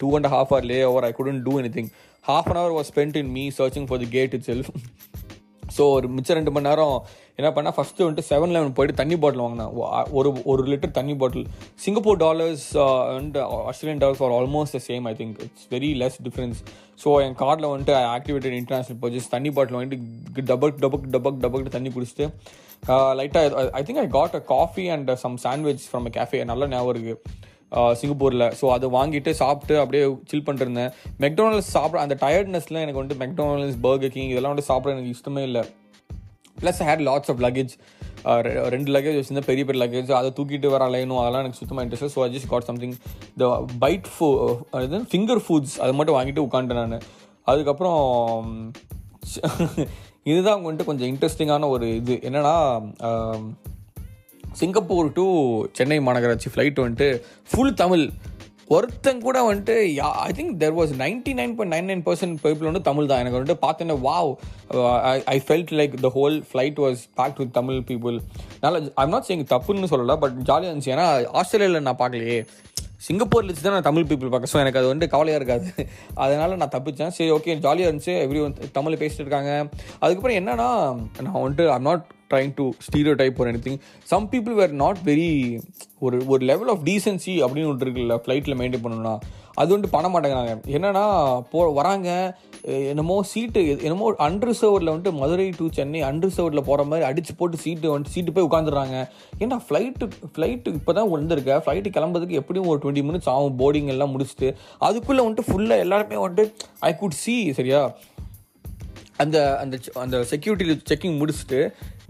[0.00, 1.90] two and half hour layover I couldn't do any thing
[2.24, 4.70] half an hour was spend in me searching for the gate itself
[5.76, 6.94] so ஒரு மிச்சம் ரெண்டு மணி நேரம்
[7.38, 9.72] என்ன பண்ணால் first வந்துட்டு seven eleven போயிட்டு தண்ணி பாட்டில் வாங்கினேன்.
[10.18, 11.44] ஒரு ஒரு லிட்டர் தண்ணி bottle
[11.82, 12.64] Singapore dollars
[13.16, 13.36] and
[13.70, 16.60] Australian dollars are almost the same I think it's very less difference
[17.04, 21.92] so என் கார்டில் வந்துட்டு ஆக்டிவேட்டட் இன்டர்நேஷனல் பர்ச்சேஸ் தண்ணி பாட்டில் வந்துட்டு டபக் டபக் டபக் டபக் தண்ணி
[21.96, 22.26] குடிச்சிட்டு
[23.20, 26.94] லைட்டாக I think I got a coffee and some sandwich from a cafe நல்ல ஞாபகம்
[26.94, 27.16] இருக்குது
[28.00, 30.92] சிங்கப்பூரில் ஸோ அதை வாங்கிட்டு சாப்பிட்டு அப்படியே சில் பண்ணிருந்தேன்
[31.24, 35.62] மெக்டோனல்ஸ் சாப்பிட அந்த டயர்ட்னஸ்லாம் எனக்கு வந்துட்டு மெக்டோனல்ஸ் பர்கர் கிங் இதெல்லாம் வந்துட்டு சாப்பிட எனக்கு இஷ்டமே இல்லை.
[36.62, 37.72] Plus had lots of luggage
[38.74, 42.22] ரெண்டு லக்கேஜ் வச்சுருந்தா பெரிய பெரிய லக்கேஜ் அதை தூக்கிட்டு வர அலையணும் அதெல்லாம் எனக்கு சுத்தமாக interest so
[42.26, 42.94] I just got something
[43.42, 43.50] the
[43.84, 44.28] bite for
[44.78, 47.06] அது ஃபிங்கர் ஃபுட்ஸ் அதை மட்டும் வாங்கிட்டு உட்காந்துட்டேன் நான்.
[47.52, 48.02] அதுக்கப்புறம்
[50.30, 52.14] இதுதான் வந்துட்டு கொஞ்சம் இன்ட்ரெஸ்டிங்கான ஒரு இது.
[52.28, 52.54] என்னென்னா
[54.60, 55.24] சிங்கப்பூர் டு
[55.78, 57.08] சென்னை மாநகராட்சி ஃப்ளைட் வந்துட்டு
[57.50, 58.04] ஃபுல் தமிழ்.
[58.76, 59.74] ஒருத்தன் கூட வந்துட்டு
[60.24, 63.20] I think there was ninety nine point nine nine percent people வந்து தமிழ் தான்.
[63.22, 64.30] எனக்கு வந்துட்டு பார்த்தேன்னா wow
[65.34, 68.16] I felt like the whole flight was packed with Tamil people
[68.64, 70.92] நல்லா ஐம் நாட் சேங் தப்புன்னு சொல்லலை பட் ஜாலியாக இருந்துச்சு.
[70.96, 71.06] ஏன்னா
[71.42, 72.38] ஆஸ்திரேலியாவில் நான் பார்க்கலையே.
[73.06, 74.52] சிங்கப்பூரில் வச்சு தான் நான் தமிழ் பீப்புள் பார்க்க.
[74.52, 75.68] ஸோ எனக்கு அது வந்து கவலையாக இருக்காது.
[76.22, 77.12] அதனால் நான் தப்பிச்சேன்.
[77.16, 78.14] சரி ஓகே ஜாலியாக இருந்துச்சு.
[78.26, 79.52] எவ்ரி ஒன் தமிழ் பேசிட்டு இருக்காங்க.
[80.04, 80.68] அதுக்கப்புறம் என்னன்னா
[81.26, 82.66] நான் வந்துட்டு I'm not trying to
[83.22, 83.74] stereotype ஒரு any
[84.12, 85.30] some people were not very
[86.06, 89.14] ஒரு ஒரு லெவல் ஆஃப் டீசென்சி அப்படின்னு ஒன்று இருக்குல்ல ஃப்ளைட்டில் மெயின்டைன் பண்ணணும்னா.
[89.60, 90.52] அது வந்துட்டு பண்ண மாட்டேங்கிறாங்க.
[90.76, 91.04] என்னென்னா
[91.52, 92.08] போ வராங்க
[92.90, 98.14] என்னமோ சீட்டு என்னமோ அன்ரிசர்வ்டில் வந்துட்டு மதுரை டு சென்னை அன்ரிசர்வ்டில் போகிற மாதிரி அடித்து போட்டு சீட்டு வந்துட்டு
[98.16, 98.96] சீட்டு போய் உட்காந்துடுறாங்க
[99.44, 104.12] ஏன்னா ஃப்ளைட்டு ஃப்ளைட்டு இப்போ தான் வந்திருக்க ஃப்ளைட்டு கிளம்புறதுக்கு எப்படியும் ஒரு டுவெண்ட்டி மினிட்ஸ் ஆகும் போர்டிங் எல்லாம்
[104.14, 104.50] முடிச்சுட்டு.
[104.88, 106.46] அதுக்குள்ளே வந்துட்டு ஃபுல்லாக எல்லாருமே வந்துட்டு
[106.90, 107.82] ஐ குட் சி சரியா?
[109.24, 111.60] அந்த அந்த அந்த செக்யூரிட்டி செக்கிங் முடிச்சுட்டு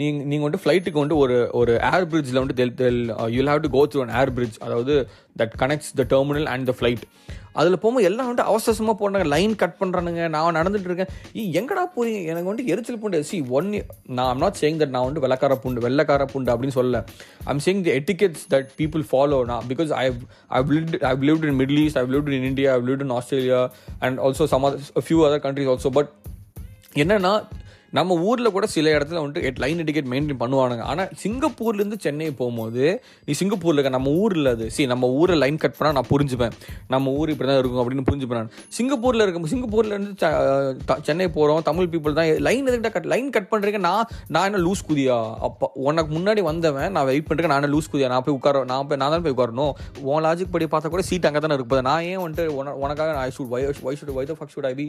[0.00, 3.02] நீங்கள் நீங்கள் வந்துட்டு ஃப்ளைட்டுக்கு வந்துட்டு ஒரு ஒரு ஏர் பிரிட்ஜில் வந்துட்டு they'll they'll
[3.36, 4.94] you'll have to go through an air bridge அதாவது
[5.42, 7.04] that connects the terminal and the flight
[7.60, 11.10] அதில் போகும்போது எல்லாம் வந்துட்டு அவசரமாக போடுறாங்க லைன் கட் பண்ணுறானுங்க நான் நடந்துட்டு இருக்கேன்.
[11.58, 12.20] எங்கடா போறீங்க?
[12.32, 13.20] எனக்கு வந்துட்டு எரிச்சல் பூண்டு.
[13.30, 13.68] சி ஒன்
[14.18, 17.00] நான் நாட் சேயிங் தட் நான் வந்து வெள்ளக்கார பூண்டு வெள்ளக்கார பூண்டு அப்படின்னு சொல்லல.
[17.50, 20.04] I'm saying the etiquettes that people follow நான் because I
[20.60, 23.60] I've lived I've lived in Middle East I've lived in India I've lived in Australia
[24.06, 24.66] and also some
[25.06, 26.12] few other countries also but
[27.04, 27.32] என்னென்னா
[27.96, 30.82] நம்ம ஊரில் கூட சில இடத்துல வந்துட்டு line ticket maintain பண்ணுவானுங்க.
[30.90, 32.82] ஆனால் சிங்கப்பூர்லேருந்து சென்னை போகும்போது
[33.26, 34.64] நீ சிங்கப்பூரில் இருக்க நம்ம ஊரில் அது.
[34.74, 36.54] சரி நம்ம ஊரில் லைன் கட் பண்ணால் நான் புரிஞ்சுப்பேன்.
[36.94, 38.50] நம்ம ஊர் இப்படி தான் இருக்கும் அப்படின்னு புரிஞ்சுப்பேன் நான்.
[38.78, 40.12] சிங்கப்பூரில் இருக்க சிங்கப்பூர்லேருந்து
[41.08, 42.28] சென்னை போகிறோம் தமிழ் பீப்புள் தான்.
[42.48, 44.04] லைன் எதுக்கிட்ட கட் லைன் கட் பண்ணுறீங்க நான்
[44.36, 45.18] நான் என்ன லூஸ் குதியா?
[45.48, 48.12] அப்போ உனக்கு முன்னாடி வந்தவன் நான் வெயிட் பண்ணுறேன் நான் லூஸ் குதியா?
[48.14, 49.72] நான் போய் உட்கார நான் போய் நான் தான் போய் உட்காரணும்?
[50.10, 53.52] உன் லாஜிக் படி பார்த்தா கூட சீட் அங்கே தானே இருக்குது நான் ஏன் வந்துட்டு உனக்காக I should
[53.56, 54.88] why why should why the fuck should I be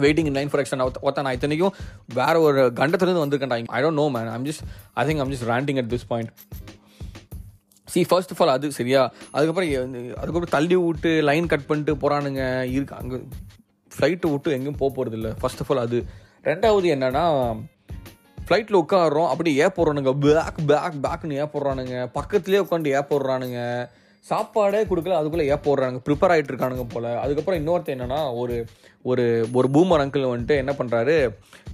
[0.00, 1.74] waiting in line for action ஒருத்த நான் இத்தனைக்கும்
[2.14, 5.76] வேற ஒரு கண்டத்துலேருந்து வந்திருக்கேன் I don't know man I'm just I think I'm just ranting
[5.76, 6.30] at this point
[7.84, 12.96] see first of all அது சரியா அதுக்கப்புறம் அதுக்கப்புறம் தள்ளி விட்டு லைன் கட் பண்ணிட்டு போகிறானுங்க இருக்கு
[12.96, 13.14] அங்கே
[13.96, 15.32] ஃப்ளைட்டு விட்டு எங்கேயும் போக போகிறது இல்லை.
[15.40, 16.04] ஃபர்ஸ்ட் ஆஃப் ஆல் அது.
[16.44, 17.24] ரெண்டாவது என்னன்னா
[18.46, 20.18] ஃப்ளைட்டில் உட்காடுறோம் அப்படி ஏ போடுறானுங்க.
[20.18, 22.10] பேக் பேக் பேக்னு ஏ போடுறானுங்க.
[22.14, 23.88] பக்கத்துலேயே உட்காந்து ஏ போடுறானுங்க.
[24.30, 27.08] சாப்பாடே கொடுக்கல அதுக்குள்ளே ஏ போடுறாங்க ப்ரிப்பேர் ஆகிட்டு இருக்கானுங்க போல்.
[27.24, 28.56] அதுக்கப்புறம் இன்னொருத்தர் என்னன்னா ஒரு
[29.10, 29.24] ஒரு
[29.58, 31.16] ஒரு பூமர் அங்கிள் வந்துட்டு என்ன பண்ணுறாரு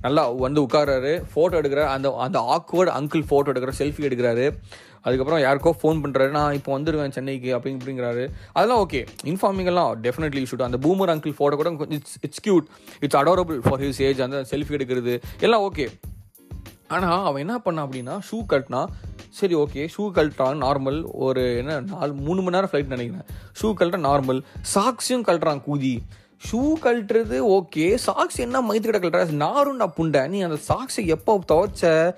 [0.05, 4.47] நல்லா வந்து உட்காராரு ஃபோட்டோ எடுக்கிறார் அந்த அந்த ஆக்வர்டு அங்கிள் ஃபோட்டோ எடுக்கிற செல்ஃபி எடுக்கிறாரு.
[5.07, 8.25] அதுக்கப்புறம் யாருக்கோ ஃபோன் பண்ணுறாரு நான் இப்போ வந்துடுவேன் சென்னைக்கு அப்படி இப்படிங்கிறாரு.
[8.57, 9.01] அதெல்லாம் ஓகே
[9.33, 12.67] இன்ஃபார்மிங்கெல்லாம் டெஃபினெட்லி ஷூட் அந்த பூமர் அங்கிள் ஃபோட்டோ கூட கொஞ்சம் it's it's cute
[13.07, 15.15] it's adorable for his age அந்த செல்ஃபி எடுக்கிறது
[15.47, 15.87] எல்லாம் ஓகே
[16.93, 18.87] ஆனால் அவன் என்ன பண்ணான் அப்படின்னா ஷூ கட்டினா
[19.29, 23.25] சரி ஓகே ஷூ கழட்டான் நார்மல் ஒரு என்ன நாலு மூணு மணி நேரம் ஃப்ளைட் நினைக்கிறேன்.
[23.63, 24.43] ஷூ கழட்ட நார்மல்
[24.75, 25.99] சாக்ஸையும் கழட்டுறான் கூதி.
[26.51, 29.27] ஷூ கழட்டுறது ஓகே சாக்ஸ் என்ன மைத்து கிட்ட கழட்டுற.
[29.27, 30.29] நாருண்டா புண்டை.
[30.29, 32.15] நீ அந்த சாக்ஸை எப்போ துவைச்ச?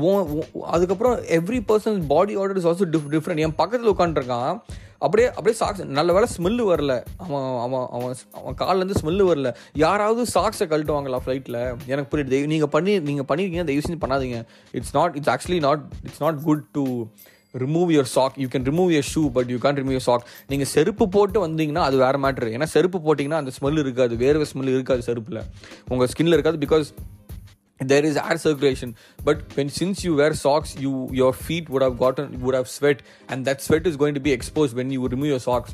[0.00, 4.60] உன்- அதுக்கப்புறம் every person body odour is also diff different என் பக்கத்தில் உட்காந்துருக்கான்
[4.98, 7.04] அப்படியே அப்படியே சாக்ஸ் நல்ல வேலை ஸ்மெல்லு வரல.
[7.16, 9.54] அவன் அவன் அவன் அவன் கால்லேருந்து ஸ்மெல்லு வரல.
[9.72, 12.28] யாராவது சாக்ஸை கழட்டுவாங்களா ஃப்ளைட்டில் எனக்கு புரியுது.
[12.28, 14.44] தெய்வ- நீங்கள் பண்ணி நீங்கள் பண்ணியிருக்கீங்க தயவு செஞ்சு பண்ணாதீங்க.
[14.72, 17.02] It's not it's actually not it's not good to
[17.58, 20.66] remove your sock you can remove your shoe but you can remove your sock நீங்கள்
[20.66, 24.16] செருப்பு போட்டு வந்தீங்கன்னா அது வேறு மேட்ரு ஏன்னா செருப்பு போட்டிங்கன்னா அந்த ஸ்மெல் இருக்காது.
[24.16, 25.42] வேர்வை ஸ்மெல் இருக்காது செருப்பில்.
[25.88, 26.84] உங்கள் ஸ்கின்ல இருக்காது because
[27.80, 31.96] there is air circulation but when since you wear socks you your feet would have
[31.98, 35.30] gotten would have sweat and that sweat is going to be exposed when you remove
[35.30, 35.72] your socks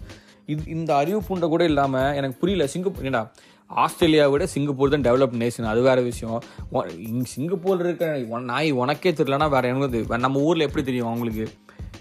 [0.48, 3.22] இது இந்த அறிவு பூண்டை கூட இல்லாமல் எனக்கு புரியல Singapore என்னடா
[3.70, 6.38] Australia விட சிங்கப்பூர் தான் டெவலப் நேஷன் அது வேற விஷயம்
[6.72, 11.08] உன்- இங்க சிங்கப்பூர்ல இருக்க உன் நாய் உனக்கே தெரியலனா வேற எனக்கு தெ- நம்ம ஊர்ல எப்படி தெரியும்
[11.08, 11.44] அவங்களுக்கு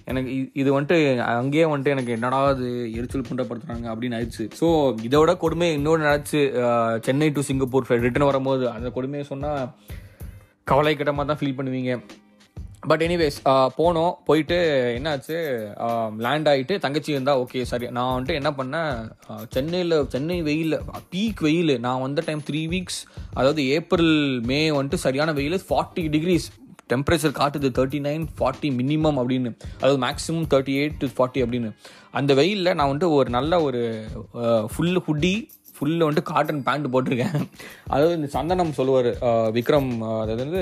[0.09, 0.97] எனக்கு இது வந்துட்டு
[1.41, 2.67] அங்கேயே வந்துட்டு எனக்கு என்னடா அது
[2.99, 4.45] எரிச்சல் புண்டப்படுத்துறாங்க அப்படின்னு ஆயிடுச்சு.
[4.59, 4.67] ஸோ
[5.07, 6.41] இதோட கொடுமை இன்னொன்று நடந்துச்சு
[7.07, 9.63] சென்னை டு சிங்கப்பூர் ரிட்டர்ன் வரும்போது அந்த கொடுமையை சொன்னால்
[10.71, 11.93] கவலை கிட்டமாக தான் ஃபீல் பண்ணுவீங்க.
[12.89, 13.35] பட் எனிவேஸ்
[13.79, 14.57] போனோம் போயிட்டு
[14.97, 15.35] என்னாச்சு
[16.25, 17.87] லேண்ட் ஆகிட்டு தங்கச்சி இருந்தால் ஓகே சரி.
[17.97, 18.93] நான் வந்துட்டு என்ன பண்ணேன்
[19.55, 20.75] சென்னையில் சென்னை வெயில்
[21.11, 21.73] பீக் வெயில்.
[21.85, 22.99] நான் வந்த டைம் த்ரீ வீக்ஸ்
[23.39, 24.15] அதாவது ஏப்ரல்
[24.51, 26.47] மே வந்துட்டு சரியான வெயில் ஃபார்ட்டி டிகிரிஸ்
[26.91, 29.51] டெம்பரேச்சர் காட்டுது தேர்ட்டி நைன் ஃபார்ட்டி மினிமம் அப்படின்னு.
[29.81, 31.71] அதாவது maximum thirty eight to forty அப்படின்னு.
[32.19, 33.81] அந்த வெயிலில் நான் வந்துட்டு ஒரு நல்ல ஒரு
[34.73, 35.33] ஃபுல் ஹுட்டி
[35.75, 37.37] ஃபுல்லில் வந்துட்டு காட்டன் பேண்ட் போட்டிருக்கேன்.
[37.93, 39.09] அதாவது இந்த சந்தனம் சொல்லுவார்
[39.55, 39.89] விக்ரம்
[40.23, 40.61] அதாவது வந்து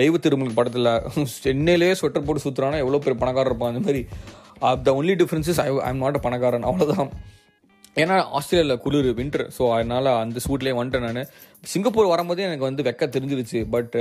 [0.00, 0.90] தெய்வ திருமணம் படத்தில்
[1.44, 4.02] சென்னையிலேயே ஸ்வெட்டர் போட்டு சுற்றுறானா எவ்வளோ பெரிய பணக்காரர் இருப்பான் அந்த மாதிரி.
[4.86, 6.66] The only differences I I'm not a பணக்காரன்.
[6.70, 7.12] அவ்வளோதான்
[8.02, 11.28] ஏன்னா ஆஸ்திரேலியாவில் குளிர் வின்டர் ஸோ அதனால் அந்த சூட்லேயே வந்துட்டேன் நான்.
[11.70, 13.94] சிங்கப்பூர் வரும்போதே எனக்கு வந்து வெக்க தெரிஞ்சிருச்சு பட்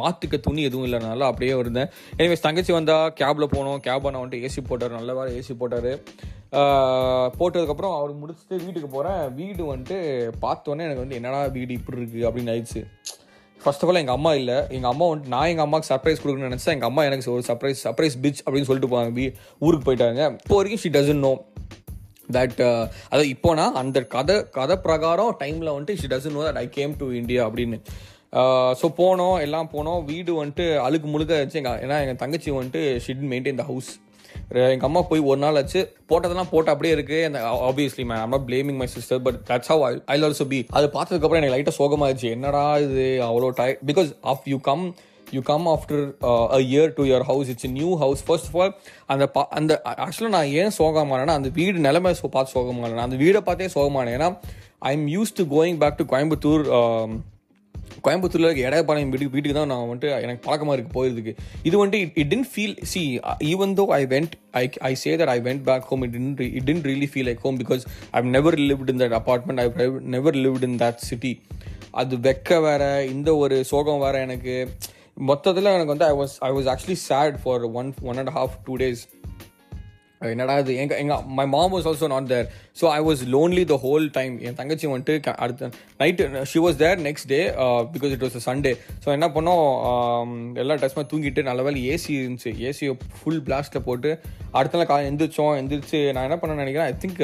[0.00, 1.88] மாற்றுக்க துணி எதுவும் இல்லைனால அப்படியே இருந்தேன்.
[2.18, 5.90] எனிவேஸ் தங்கச்சி வந்தால் கேபில் போனோம் கேப் நான் வந்துட்டு ஏசி போட்டார் நல்ல ஏசி போட்டார்.
[7.38, 9.98] போட்டதுக்கப்புறம் அவர் முடிச்சுட்டு வீட்டுக்கு போகிறேன் வீடு வந்துட்டு
[10.44, 12.82] பார்த்தோன்னே எனக்கு வந்து என்னடா வீடு இப்படி இருக்குது அப்படின்னு ஆயிடுச்சு.
[13.60, 14.58] ஃபர்ஸ்ட் ஆஃப் ஆல் எங்கள் அம்மா இல்லை.
[14.76, 18.16] எங்கள் அம்மா வந்துட்டு நான் எங்கள் அம்மாவுக்கு சர்ப்ரைஸ் கொடுக்கணும்னு நினச்சா எங்கள் அம்மா எனக்கு ஒரு சர்ப்ரைஸ் சர்ப்ரைஸ்
[18.24, 19.26] பிச் அப்படின்னு சொல்லிட்டு போவாங்க வீ
[19.66, 20.22] ஊருக்கு போயிட்டாங்க.
[20.44, 21.32] இப்போ வரைக்கும் she doesn't know
[22.36, 26.66] that uh, அதாவது இப்போனா அந்த கதை கதை பிரகாரம் டைமில் வந்துட்டு she doesn't know that I
[26.78, 27.78] came to India அப்படின்னு.
[28.40, 30.00] Uh, ஸோ போனோம் எல்லாம் போனோம்.
[30.10, 31.60] வீடு வந்துட்டு அழுக்கு முழுக்க இருந்துச்சு.
[31.62, 33.90] எங்கள் ஏன்னா எங்கள் தங்கச்சி வந்துட்டு ஷிட் மெயின்டைன் த ஹவுஸ்
[34.72, 35.80] எங்கள் அம்மா போய் ஒரு நாள் ஆச்சு.
[36.10, 37.18] போட்டதெல்லாம் போட்டு அப்படியே இருக்கு.
[37.28, 40.60] அந்த obviously ma'am I'm not blaming my sister but that's how I I also be
[40.78, 43.06] அது பார்த்ததுக்கப்புறம் எனக்கு லைட்டாக சோகமாகிடுச்சு என்னடா இது?
[43.28, 44.84] அவ்வளோ tie because of you come
[45.32, 46.04] you come after
[46.54, 48.74] a year to your house it's new house first of all
[49.06, 49.72] அந்த பா அந்த
[50.04, 54.30] ஆக்சுவலாக நான் ஏன் சோகமானேன்னா அந்த வீடு நிலைமை பார்த்து சோகமானேன் அந்த வீடை பார்த்தே சோகமானேன் ஏன்னா
[54.80, 56.64] I am used to going back to Coimbatore
[58.04, 62.30] கோயம்புத்தூர்ல இருக்க எடப்பாளையம் வீட்டுக்கு வீட்டுக்கு தான் நான் வந்துட்டு எனக்கு பழக்கமாக இருக்குது போயிருதுக்கு இது வந்துட்டு it
[62.32, 63.02] didn't feel see
[63.44, 66.64] even though I went I I say that I went back home it didn't it
[66.64, 70.62] didn't really feel like home because I never lived in that apartment I never lived
[70.62, 71.32] in that city
[71.90, 74.54] அது வெக்க வேற இந்த ஒரு சோகம் வேற எனக்கு.
[75.22, 78.76] மொத்தத்தில் எனக்கு வந்து I was I was actually sad for one one and half two
[78.76, 79.02] days
[80.30, 80.72] என்னடா இது?
[80.76, 82.46] எங்கள் எங்கள் my mom was also not there
[82.80, 85.68] so I was lonely the whole time என் தங்கச்சி வந்துட்டு க- அடுத்த
[86.00, 87.40] night she was there next day
[87.94, 89.64] because it was Sunday so என்ன பண்ணோம்?
[90.54, 92.52] எல்லா ட்ரெஸ்மே தூங்கிட்டு நல்ல வேலை ஏசி இருந்துச்சு.
[92.68, 94.12] ஏசியை ஃபுல் பிளாஸ்ட்டில் போட்டு
[94.52, 95.52] அடுத்த நாள் காலை எந்திரிச்சோம்.
[95.60, 96.88] எந்திரிச்சு நான் என்ன பண்ண நினைக்கிறேன்?
[96.90, 97.22] I think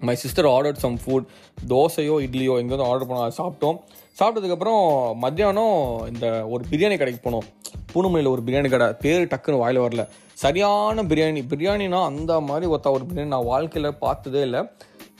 [0.00, 1.26] my sister order some food
[1.68, 3.24] தோசையோ இட்லியோ எங்கேருந்து ஆர்டர் பண்ணோம்.
[3.24, 3.78] அதை சாப்பிட்டோம்.
[4.18, 7.46] சாப்பிட்டதுக்கப்புறம் மத்தியானம் இந்த ஒரு பிரியாணி கடைக்கு போனோம்.
[7.92, 8.86] பூனமலையில் ஒரு பிரியாணி கடை.
[8.92, 10.08] பேர் டக்குன்னு வாயில் வரல.
[10.32, 11.42] சரியான பிரியாணி.
[11.52, 14.62] பிரியாணினா அந்த மாதிரி ஒருத்தா ஒரு பிரியாணி நான் வாழ்க்கையில் பார்த்ததே இல்லை.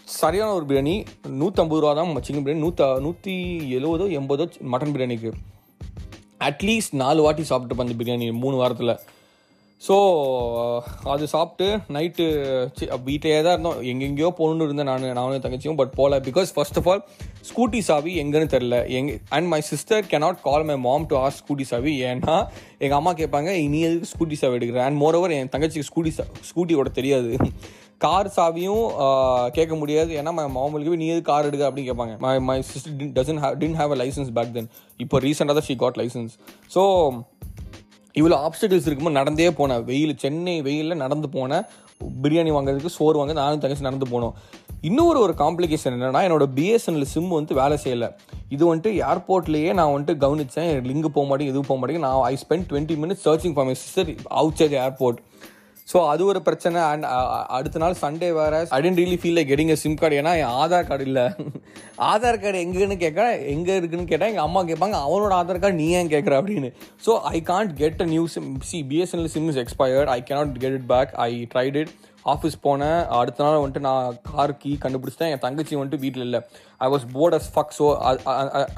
[0.04, 1.06] சரியான ஒரு பிரியாணி.
[1.40, 2.62] நூற்றம்பது ரூபா தான் சிக்கன் பிரியாணி.
[2.64, 3.34] நூற்ற நூற்றி
[3.76, 5.32] எழுபதோ எண்பதோ மட்டன் பிரியாணிக்கு.
[6.40, 8.32] அட்லீஸ்ட் நாலு வாட்டி சாப்பிட்டு அந்த பிரியாணி.
[8.32, 8.98] மூணு வாரத்தில்.
[9.86, 9.94] ஸோ
[10.62, 10.80] uh,
[11.12, 12.24] அது சாப்பிட்டு நைட்டு
[13.06, 13.78] வீட்டிலே தான் இருந்தோம்.
[13.90, 16.18] எங்கெங்கேயோ போகணுன்னு இருந்தேன் நான் நானும் தங்கச்சியும் பட் போகல.
[16.26, 17.00] Because first of all
[17.50, 21.66] scooty சாவி எங்கேன்னு தெரில எங்க and my sister cannot call my mom to ask scooty
[21.72, 21.94] சாவி.
[22.10, 22.36] ஏன்னா
[22.84, 26.26] எங்கள் அம்மா கேட்பாங்க நீ எதுக்கு ஸ்கூட்டி சாவி எடுக்கிறேன் அண்ட் மோர் ஓவர் என் தங்கச்சிக்கு ஸ்கூட்டி சா
[26.50, 27.32] ஸ்கூட்டியோட தெரியாது.
[28.06, 30.12] கார் சாவியும் uh, கேட்க முடியாது.
[30.20, 32.16] ஏன்னா மை மாமலுக்கு நீ எது கார் எடுக்க அப்படின்னு கேட்பாங்க.
[32.26, 35.76] My my sister doesn't have didn't have a licence back then இப்போ ரீசெண்டாக தான் ஷீ
[35.84, 36.34] காட் லைசன்ஸ்
[36.76, 36.82] ஸோ
[38.18, 41.64] இவ்வளோ ஆப்ஸ்டிகல்ஸ் இருக்கும்போது நடந்தே போனேன் வெயில் சென்னை வெயிலில் நடந்து போனேன்
[42.22, 44.34] பிரியாணி வாங்குறதுக்கு சோறு வாங்க நானும் தங்கச்சி நடந்து போனோம்.
[44.88, 48.08] இன்னொரு ஒரு காம்ப்ளிகேஷன் என்னென்னா என்னோட பிஎஸ்என்எல் சிம் வந்து வேலை செய்யலை.
[48.54, 52.06] இது வந்துட்டு ஏர்போர்ட்லேயே நான் வந்துட்டு கவனித்தேன் லிங்க் போக மாட்டேங்குது எதுவும் போக மாட்டேங்குது.
[52.06, 54.10] நான் I spend twenty minutes searching for my sister
[54.60, 55.20] outside airport
[55.90, 56.80] so அது ஒரு பிரச்சனை.
[56.90, 57.04] அண்ட்
[57.58, 58.60] அடுத்த நாள் சண்டே வேற.
[58.76, 61.24] I didn't really feel like getting SIM card ஏன்னா என் ஆதார் கார்டு இல்லை.
[62.10, 63.24] ஆதார் கார்டு எங்கேன்னு கேட்க
[63.54, 66.36] எங்கே இருக்குன்னு கேட்டால் எங்கள் அம்மா கேட்பாங்க அவனோட ஆதார் கார்டு நீ ஏன் கேட்குற?
[66.40, 66.70] அப்படின்னு.
[67.06, 70.76] So I can't get a new SIM see BSNL SIM is expired I cannot get
[70.78, 71.92] it back I tried it
[72.32, 73.00] office போனேன்.
[73.18, 75.32] அடுத்த நாள் வந்துட்டு நான் கார் கீ கண்டுபிடிச்சிட்டேன்.
[75.34, 76.40] என் தங்கச்சி வந்துட்டு வீட்டில் இல்லை.
[76.84, 77.86] I was bored as fuck so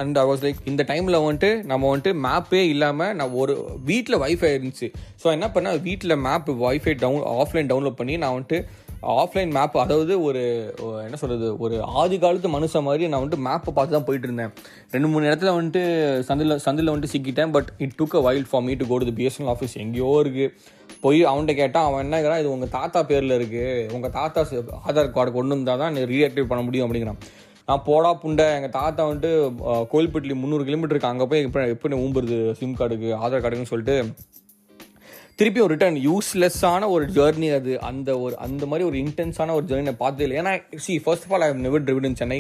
[0.03, 3.55] and I was like இந்த டைமில் வந்துட்டு நம்ம வந்துட்டு மேப்பே இல்லாமல் நான் ஒரு
[3.91, 4.89] வீட்டில் வைஃபை இருந்துச்சு.
[5.23, 5.81] ஸோ என்ன பண்ணேன்?
[5.89, 8.61] வீட்டில் map wifi down offline download பண்ணி நான் வந்துட்டு
[9.03, 10.43] ஆஃப்லைன் மேப் அதாவது ஒரு
[11.05, 14.53] என்ன சொல்கிறது ஒரு ஆதி காலத்து மனுஷன் மாதிரி நான் வந்துட்டு மேப்பை பார்த்து தான் போயிட்டு இருந்தேன்
[14.91, 15.83] ரெண்டு மூணு இடத்துல வந்துட்டு
[16.23, 19.53] சந்தில் சந்தில் வந்துட்டு சிக்கிட்டேன் but it took a while for me to go to BSNL
[19.55, 20.51] office எங்கேயோ இருக்குது
[21.01, 24.43] போய் அவன்கிட்ட கேட்டால் அவன் என்ன இது உங்கள் தாத்தா பேரில் இருக்குது உங்கள் தாத்தா
[24.83, 27.21] ஆதார் கார்டு கொண்டு வந்தால் தான் ரீஆக்டிவேட் பண்ண முடியும் அப்படிங்கிறான்.
[27.69, 29.31] நான் போடா புண்டை எங்கள் தாத்தா வந்துட்டு
[29.91, 33.97] கோயில்பட்டிலி முந்நூறு கிலோமீட்டருக்கு அங்கே போய் இப்போ எப்படி ஊம்புறது சிம் கார்டுக்கு ஆதார் கார்டுன்னு சொல்லிட்டு
[35.43, 37.73] திருப்பியும் ரிட்டர்ன் யூஸ்லெஸ்ஸான ஒரு ஜேர்னி அது.
[37.93, 40.53] அந்த ஒரு அந்த மாதிரி ஒரு இன்டென்ஸான ஒரு ஜேர்னி நான் பார்த்தது இல்லை ஏன்னா
[40.85, 42.39] see first of all I never driven in Chennai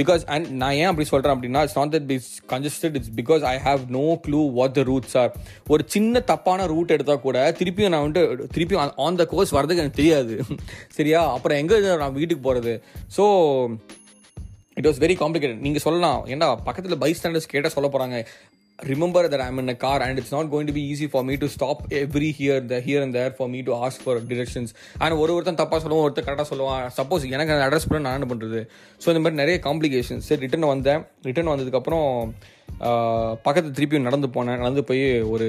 [0.00, 3.54] because and நான் ஏன் அப்படி சொல்கிறேன் அப்படின்னா it's not that it's congested it's because I
[3.66, 5.32] have no clue what the routes are
[5.74, 10.00] ஒரு சின்ன தப்பான ரூட் எடுத்தால் கூட திருப்பியும் நான் வந்துட்டு திருப்பியும் ஆன் த கோர்ஸ் வர்றதுக்கு எனக்கு
[10.00, 10.36] தெரியாது.
[10.98, 11.22] சரியா?
[11.34, 12.74] அப்புறம் எங்கே நான் வீட்டுக்கு போகிறது
[13.18, 13.26] so
[14.80, 16.20] it was very complicated நீங்கள் சொல்லலாம்.
[16.34, 18.16] ஏன்னா பக்கத்தில் பை ஸ்டாண்டர்ஸ் கேட்டால் சொல்ல போகிறாங்க
[18.82, 21.36] remember that I'm in a car and it's not going to be easy for me
[21.36, 24.68] to stop every here the here and there for me to ask for directions.
[25.02, 26.82] And ஒரு ஒருத்தன் தப்பாக சொல்லுவான் ஒருத்தர் கரெக்டாக சொல்லுவான்.
[26.98, 28.60] சப்போஸ் எனக்கு அந்த address பண்ண நான் என்ன பண்ணுறது
[29.02, 31.02] ஸோ இந்த மாதிரி நிறைய காம்ப்ளிகேஷன்ஸ் சரி ரிட்டன் வந்தேன்.
[31.28, 32.08] ரிட்டன் வந்ததுக்கப்புறம்
[33.46, 34.60] பக்கத்து திருப்பியும் நடந்து போனேன்.
[34.62, 35.48] நடந்து போய் ஒரு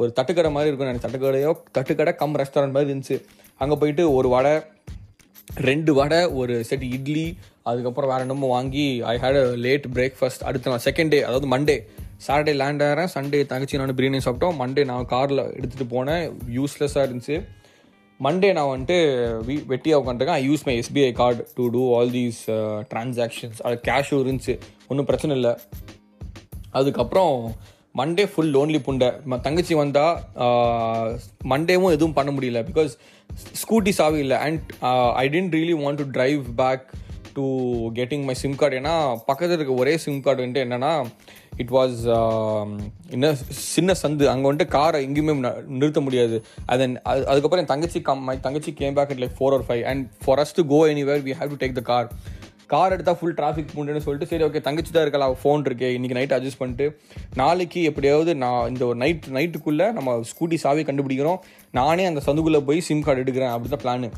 [0.00, 3.18] ஒரு தட்டுக்கடை மாதிரி இருக்கும் எனக்கு தட்டுக்கடையோ தட்டுக்கடை கம் ரெஸ்டாரண்ட் மாதிரி இருந்துச்சு.
[3.62, 4.54] அங்கே போயிட்டு ஒரு வடை
[5.68, 7.26] ரெண்டு வடை ஒரு செட் இட்லி
[7.70, 11.76] அதுக்கப்புறம் வேறு என்னமோ வாங்கி I had a late breakfast அடுத்த நாள் செகண்ட் டே அதாவது மண்டே
[12.26, 14.56] சாட்டர்டே லேண்ட் ஆகிறேன் சண்டே தங்கச்சி நான் பிரியாணி சாப்பிட்டோம்.
[14.62, 16.24] மண்டே நான் காரில் எடுத்துகிட்டு போனேன்.
[16.58, 17.36] யூஸ்லெஸ்ஸாக இருந்துச்சு.
[18.26, 18.96] மண்டே நான் வந்துட்டு
[19.48, 20.38] வீ வெட்டியாக உட்காந்துருக்கேன்.
[20.40, 22.40] I use my SBI card to do all these
[22.90, 24.54] transactions அது கேஷும் இருந்துச்சு.
[24.88, 25.52] ஒன்றும் பிரச்சனை இல்லை.
[26.80, 27.34] அதுக்கப்புறம்
[28.00, 29.08] மண்டே ஃபுல் லோன்லி புண்டை.
[29.46, 30.18] தங்கச்சி வந்தால்
[31.52, 32.60] மண்டேவும் எதுவும் பண்ண முடியல.
[32.68, 32.92] பிகாஸ்
[33.62, 34.36] ஸ்கூட்டி சாவி இல்லை.
[34.46, 34.72] And
[35.22, 36.84] I didn't really want to drive back
[37.36, 37.44] to
[37.98, 38.94] getting my SIM card ஏன்னா
[39.28, 40.92] பக்கத்தில் இருக்க ஒரே சிம் கார்டு வந்துட்டு என்னென்னா
[41.62, 42.70] இட் வாஸ் um,
[43.14, 43.32] என்ன
[43.74, 44.24] சின்ன சந்து.
[44.32, 45.34] அங்கே வந்துட்டு காரை எங்கேயுமே
[45.80, 46.36] நிறுத்த முடியாது.
[46.74, 50.04] அதன் அதுக்கப்புறம் என் தங்கச்சி கம் மை தங்கச்சி came back it like four or five and
[50.24, 52.08] for us to go anywhere we have to take the car
[52.72, 55.32] car எடுத்தால் ஃபுல் டிராஃபிக் பண்ணுன்னு சொல்லிட்டு சரி ஓகே தங்கச்சி தான் இருக்கலாம்.
[55.40, 55.88] ஃபோன் இருக்கே.
[55.96, 56.86] இன்றைக்கி நைட் அட்ஜஸ்ட் பண்ணிட்டு
[57.40, 61.40] நாளைக்கு எப்படியாவது நான் இந்த ஒரு நைட் நைட்டுக்குள்ளே நம்ம ஸ்கூட்டி சாவி கண்டுபிடிக்கிறோம்.
[61.78, 63.54] நானே அந்த சந்துக்குள்ளே போய் சிம் கார்டு எடுக்கிறேன்.
[63.54, 64.10] அப்படி தான் பிளானு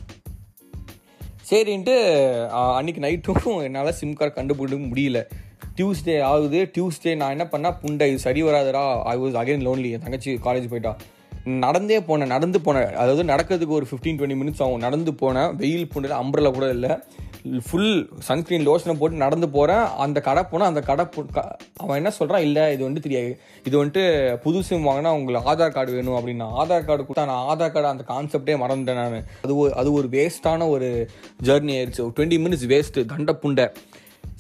[1.50, 1.94] சரின்ட்டு
[2.76, 5.20] அன்றைக்கி நைட்டும் என்னால் சிம் கார்டு கண்டுபிடிக்க முடியல.
[5.78, 6.60] டியூஸ்டே ஆகுது.
[6.74, 10.70] டியூஸ்டே நான் என்ன பண்ணால் புண்டை இது சரி வராதரா ஐ வாஸ் அகைன் லோன்லி என் தங்கச்சி காலேஜ்
[10.74, 10.94] போயிட்டா.
[11.64, 12.32] நடந்தே போனேன்.
[12.36, 12.90] நடந்து போனேன்.
[13.02, 14.82] அதாவது நடக்கிறதுக்கு ஒரு ஃபிஃப்டீன் டுவெண்ட்டி மினிட்ஸ் ஆகும்.
[14.86, 15.50] நடந்து போனேன்.
[15.62, 16.92] வெயில் புண்டில் அம்பரில் கூட இல்லை.
[17.68, 17.94] ஃபுல்
[18.26, 21.04] சன்ஸ்க்ரீன் லோஷனை போட்டு நடந்து போகிறேன் அந்த கடை போனால் அந்த கடை
[21.82, 23.32] அவன் என்ன சொல்கிறான் இல்லை இது வந்துட்டு தெரியாது.
[23.68, 24.04] இது வந்துட்டு
[24.44, 28.04] புது சிம் வாங்கினா உங்களுக்கு ஆதார் கார்டு வேணும் அப்படின்னா ஆதார் கார்டு கொடுத்தா நான் ஆதார் கார்டு அந்த
[28.12, 29.26] கான்செப்டே மறந்துட்டேன் நான்.
[29.44, 30.90] அது ஒரு அது ஒரு வேஸ்ட்டான ஒரு
[31.48, 32.06] ஜேர்னி ஆயிடுச்சு.
[32.18, 33.66] டுவெண்ட்டி மினிட்ஸ் வேஸ்ட்டு தண்டை புண்டை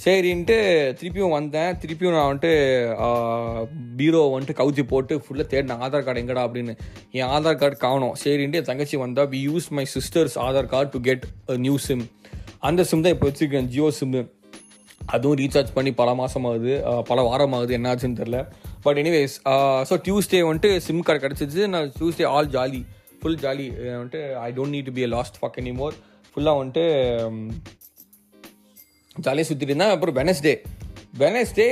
[0.04, 0.56] சரின்ட்டு
[0.98, 1.72] திருப்பியும் வந்தேன்.
[1.82, 2.52] திருப்பியும் நான் வந்துட்டு
[3.98, 5.82] பீரோ வந்துட்டு கவுச்சி போட்டு ஃபுல்லாக தேடினேன்.
[5.86, 6.74] ஆதார் கார்டு எங்கடா அப்படின்னு.
[7.18, 8.14] என் ஆதார் கார்டு காணும்.
[8.22, 11.26] சரின்ட்டு என் தங்கச்சி வந்தால் we use my sister's Aadhaar card to get
[11.66, 12.04] new SIM
[12.68, 13.68] அந்த சிம் தான் இப்போ வச்சுருக்கேன்.
[13.74, 14.22] ஜியோ சிம்மு
[15.14, 16.74] அதுவும் ரீசார்ஜ் பண்ணி பல மாதம் ஆகுது.
[17.10, 17.72] பல வாரம் ஆகுது.
[17.78, 18.40] என்னாச்சுன்னு தெரில
[18.86, 19.34] பட் எனிவேஸ்
[19.90, 21.62] ஸோ டியூஸ்டே வந்துட்டு சிம் கார்டு கிடச்சிச்சு.
[21.74, 22.82] நான் Tuesday all jolly
[23.20, 23.66] full jolly
[23.98, 25.96] வந்துட்டு I don't need to be a lost fuck any more
[26.32, 26.84] ஃபுல்லாக வந்துட்டு
[29.16, 30.54] ஜாலியாக சுற்றிட்டு இருந்தேன் அப்புறம் வெனஸ்டே
[31.22, 31.66] வெனஸ்டே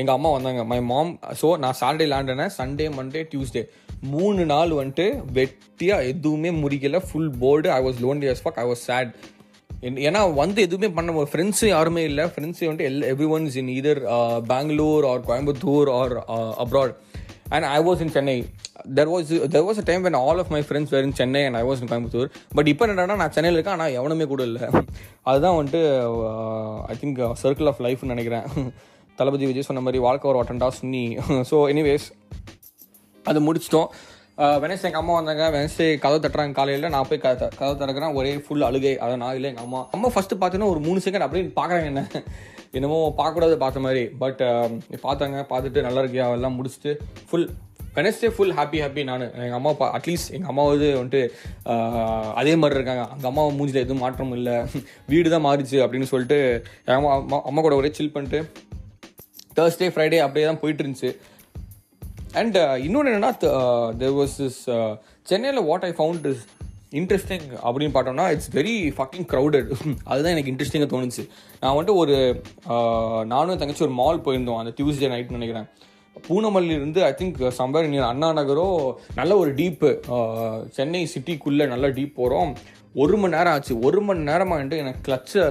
[0.00, 0.62] எங்கள் அம்மா வந்தாங்க.
[0.70, 3.62] மை மாம் ஸோ நான் சாட்டர்டே லேண்டினேன் சண்டே மண்டே டியூஸ்டே
[4.14, 7.00] மூணு நாள் வந்துட்டு வெட்டியாக எதுவுமே முடிக்கல.
[7.08, 9.12] Full bored I was lonely as fuck I was sad
[10.08, 12.24] ஏன்னா வந்து எதுவுமே பண்ண ஃப்ரெண்ட்ஸு யாருமே இல்லை.
[12.34, 14.00] ஃப்ரெண்ட்ஸு வந்துட்டு L every once in either
[14.52, 16.14] Bangalore or Coimbatore or
[16.64, 16.94] abroad
[17.56, 18.36] and I was in Chennai
[18.98, 21.58] there was there was a time when all of my friends were in Chennai and
[21.60, 24.62] I was in Coimbatore but இப்போ என்னடா நான் சென்னையில் இருக்கேன் ஆனால் எவனுமே கூட இல்லை.
[25.30, 25.82] அதுதான் வந்துட்டு
[26.94, 28.46] ஐ திங்க் சர்க்கிள் ஆஃப் லைஃப்னு நினைக்கிறேன்.
[29.20, 31.04] தளபதி விஜய் சொன்ன மாதிரி வாழ்க்கை ஒரு ஒட்டண்டா சுன்னி
[31.52, 32.08] ஸோ எனிவேஸ்
[33.30, 33.90] அது முடிச்சிட்டோம்.
[34.42, 35.44] Uh, வெனஸ்டே எங்கள் அம்மா வந்தாங்க.
[35.54, 36.54] வெனஸ்டே கதை தட்டுறாங்க.
[36.58, 38.14] காலையில் நான் போய் கதை கதவு திறக்கிறேன்.
[38.18, 38.92] ஒரே ஃபுல் அழுகை.
[39.04, 39.80] அதை நான் இல்லை எங்கள் அம்மா.
[39.96, 42.02] அம்மா ஃபஸ்ட்டு பார்த்தீங்கன்னா ஒரு மூணு செகண்ட் அப்படியே பார்க்குறாங்க என்ன.
[42.78, 44.02] என்னமோ பார்க்கக்கூடாது பார்த்த மாதிரி.
[44.22, 44.72] பட் um,
[45.04, 46.26] பார்த்தாங்க பார்த்துட்டு நல்லா இருக்கியா?
[46.38, 46.92] எல்லாம் முடிச்சுட்டு
[47.30, 47.46] full
[47.96, 49.24] Wednesday full happy happy நான்.
[49.44, 51.22] எங்கள் அம்மா அப்பா அட்லீஸ்ட் எங்கள் அம்மாவது வந்துட்டு
[52.40, 53.04] அதே மாதிரி இருக்காங்க.
[53.14, 54.56] அங்கே அம்மாவை மூஞ்சில் எதுவும் மாற்றம் இல்லை.
[55.12, 56.38] வீடு தான் மாறிச்சு அப்படின்னு சொல்லிட்டு
[56.84, 58.40] எங்கள் அம்மா அம்மா அம்மா கூட ஒரே சில் பண்ணிட்டு
[59.58, 61.12] தேர்ஸ்டே ஃப்ரைடே அப்படியே தான் போயிட்டு இருந்துச்சு.
[62.40, 63.32] அண்ட் இன்னொன்று என்னென்னா
[64.00, 64.60] தேர் வாஸ் இஸ்
[65.30, 66.44] சென்னையில் what I found is
[66.98, 69.68] interesting அப்படின்னு பார்த்தோம்னா இட்ஸ் வெரி ஃபக்கிங் க்ரௌடட்
[70.12, 71.22] அதுதான் எனக்கு இன்ட்ரெஸ்டிங்காக தோணுச்சு.
[71.60, 72.16] நான் வந்துட்டு ஒரு
[73.32, 74.60] நானும் தங்கச்சி ஒரு மால் போயிருந்தோம்.
[74.62, 75.68] அந்த டியூஸ்டே நைட் நினைக்கிறேன்.
[76.28, 78.66] பூனமல்லியிலிருந்து ஐ திங்க் சம்பர் அண்ணா நகரோ
[79.18, 79.90] நல்ல ஒரு டீப்பு
[80.78, 82.52] சென்னை சிட்டிக்குள்ளே நல்ல டீப் போகிறோம்
[83.02, 83.74] ஒரு மணி நேரம் ஆச்சு.
[83.88, 85.44] ஒரு மணி நேரமாக வந்துட்டு எனக்கு கிளச்சை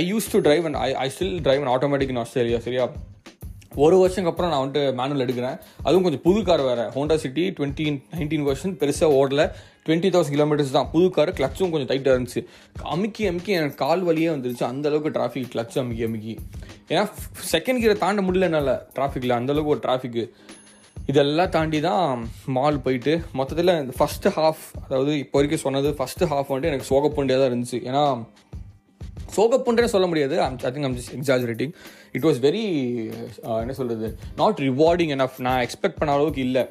[0.00, 2.86] I use to drive and I I still drive and automatic in Australia சரியா?
[3.84, 5.58] ஒரு வருஷம் அப்புறம் நான் வந்துட்டு மேனுவல் எடுக்கிறேன்.
[5.86, 6.86] அதுவும் கொஞ்சம் புது கார் வேறு.
[6.96, 9.44] ஹோண்டா சிட்டி டுவெண்ட்டி நைன்டீன் வருஷன் பெருசாக ஓடல.
[9.86, 10.88] டுவெண்ட்டி தௌசண்ட் கிலோமீட்டர்ஸ் தான்.
[10.92, 12.40] புது கார் கிளச்சும் கொஞ்சம் டைட்டாக இருந்துச்சு.
[12.94, 14.64] அமுக்கி அமுக்கி எனக்கு கால் வழியே வந்துருச்சு.
[14.72, 16.34] அந்தளவுக்கு டிராஃபிக் கிளச் அமுக்கி அமுக்கி.
[16.92, 17.04] ஏன்னா
[17.54, 20.24] செகண்ட் கீரை தாண்ட முடியல என்னால் டிராஃபிக்கில் அந்தளவுக்கு ஒரு டிராஃபிக்கு
[21.10, 22.20] இதெல்லாம் தாண்டி தான்
[22.56, 27.40] மால் போயிட்டு மொத்தத்தில் இந்த ஃபஸ்ட்டு ஹாஃப் அதாவது இப்போ வரைக்கும் சொன்னது ஃபஸ்ட்டு ஹாஃப் வந்துட்டு எனக்கு சோகப்பண்டியாக
[27.42, 27.78] தான் இருந்துச்சு.
[27.88, 28.04] ஏன்னா
[29.36, 30.34] சோகப்புன்றே சொல்ல முடியாது.
[30.44, 31.72] I think I'm just exaggerating
[32.16, 32.64] it was very
[33.62, 34.08] என்ன சொல்கிறது
[34.40, 36.64] நாட் ரிவார்டிங் என் நான் எக்ஸ்பெக்ட் பண்ண அளவுக்கு இல்லை.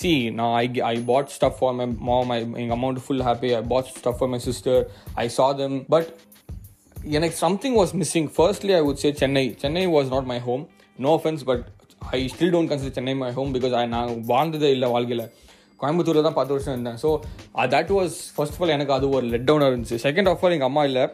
[0.00, 3.62] சி நான் I I bought stuff for my mom I எங்கள் amount full happy I
[3.72, 4.80] bought stuff for my sister
[5.24, 6.10] I saw them but
[7.16, 10.64] எனக்கு something was missing firstly I would say Chennai Chennai was not my home
[11.06, 11.64] no offence but
[12.16, 15.24] I still don't consider Chennai my home because I நான் வாழ்ந்ததே இல்லை வாழ்க்கையில்.
[15.80, 16.98] கோயம்புத்தூரில் தான் பத்து வருஷம் இருந்தேன்.
[17.02, 17.08] So
[17.74, 19.98] that was first of all எனக்கு அது ஒரு லெட் டவுனாக இருந்துச்சு.
[20.06, 21.04] செகண்ட் ஆஃப் ஆல் எங்கள் அம்மா இல்லை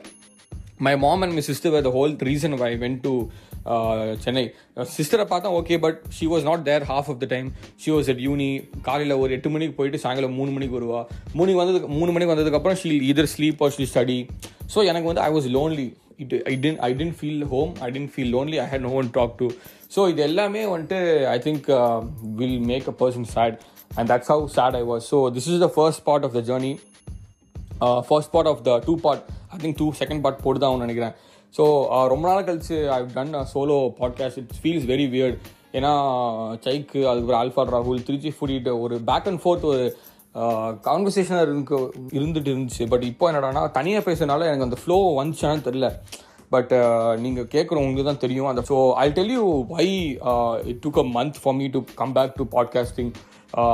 [0.86, 3.12] my mom and my sister were the whole reason I went to
[4.24, 4.44] Chennai
[4.96, 7.48] சிஸ்டரை பார்த்தா okay but she was not there half of the time
[7.82, 8.48] she was at uni
[8.88, 11.00] காலையில் ஒரு எட்டு மணிக்கு போயிட்டு சாயங்காலம் மூணு மணிக்கு வருவா.
[11.38, 14.18] மூணு வந்ததுக்கு மூணு மணிக்கு வந்ததுக்கப்புறம் she either sleep or she study
[14.74, 15.86] so எனக்கு வந்து I was lonely
[16.24, 19.10] it I didn't I didn't feel home I didn't feel lonely I had no one
[19.18, 19.48] talk to
[19.96, 21.00] so இது எல்லாமே வந்துட்டு
[21.34, 21.66] I think
[22.40, 23.56] will make a person sad
[23.98, 26.72] and that's how sad I was so this is the first part of the journey
[28.08, 29.24] first part of the two part
[29.54, 31.14] I think to second part போட்டு தான் நினைக்கிறேன்.
[31.56, 35.38] So uh, ரொம்ப நாள் கழிச்சு I done solo podcast it's feels very weird
[35.74, 35.92] ஏன்னா
[36.64, 39.84] சைக்கு அதுக்கப்புறம் alpha ராகுல் திருச்சி ஃபுடிட்டு ஒரு பேக் அண்ட் ஃபோர்த் ஒரு
[40.86, 41.78] கான்வர்சேஷனாக uh, இருக்கு
[42.18, 42.84] இருந்துட்டு இருந்துச்சு.
[42.92, 45.88] பட் இப்போ என்னடானா தனியாக பேசுறதுனால எனக்கு அந்த ஃப்ளோ வந்துச்சான்னு தெரில
[46.50, 49.88] பட் uh, நீங்கள் கேட்குறவங்களுக்கு தான் தெரியும் அந்த so I tell you why
[50.72, 53.12] it took a month for me to come back to podcasting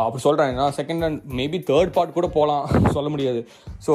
[0.00, 2.66] அப்படி சொல்கிறேன் ஏன்னா second and maybe third part கூட போகலாம்
[2.98, 3.42] சொல்ல முடியாது.
[3.86, 3.94] So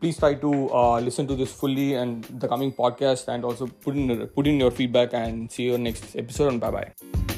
[0.00, 3.94] please try to uh, listen to this fully and the coming podcast and also put
[3.94, 7.35] in put in your feedback and see you next episode and bye bye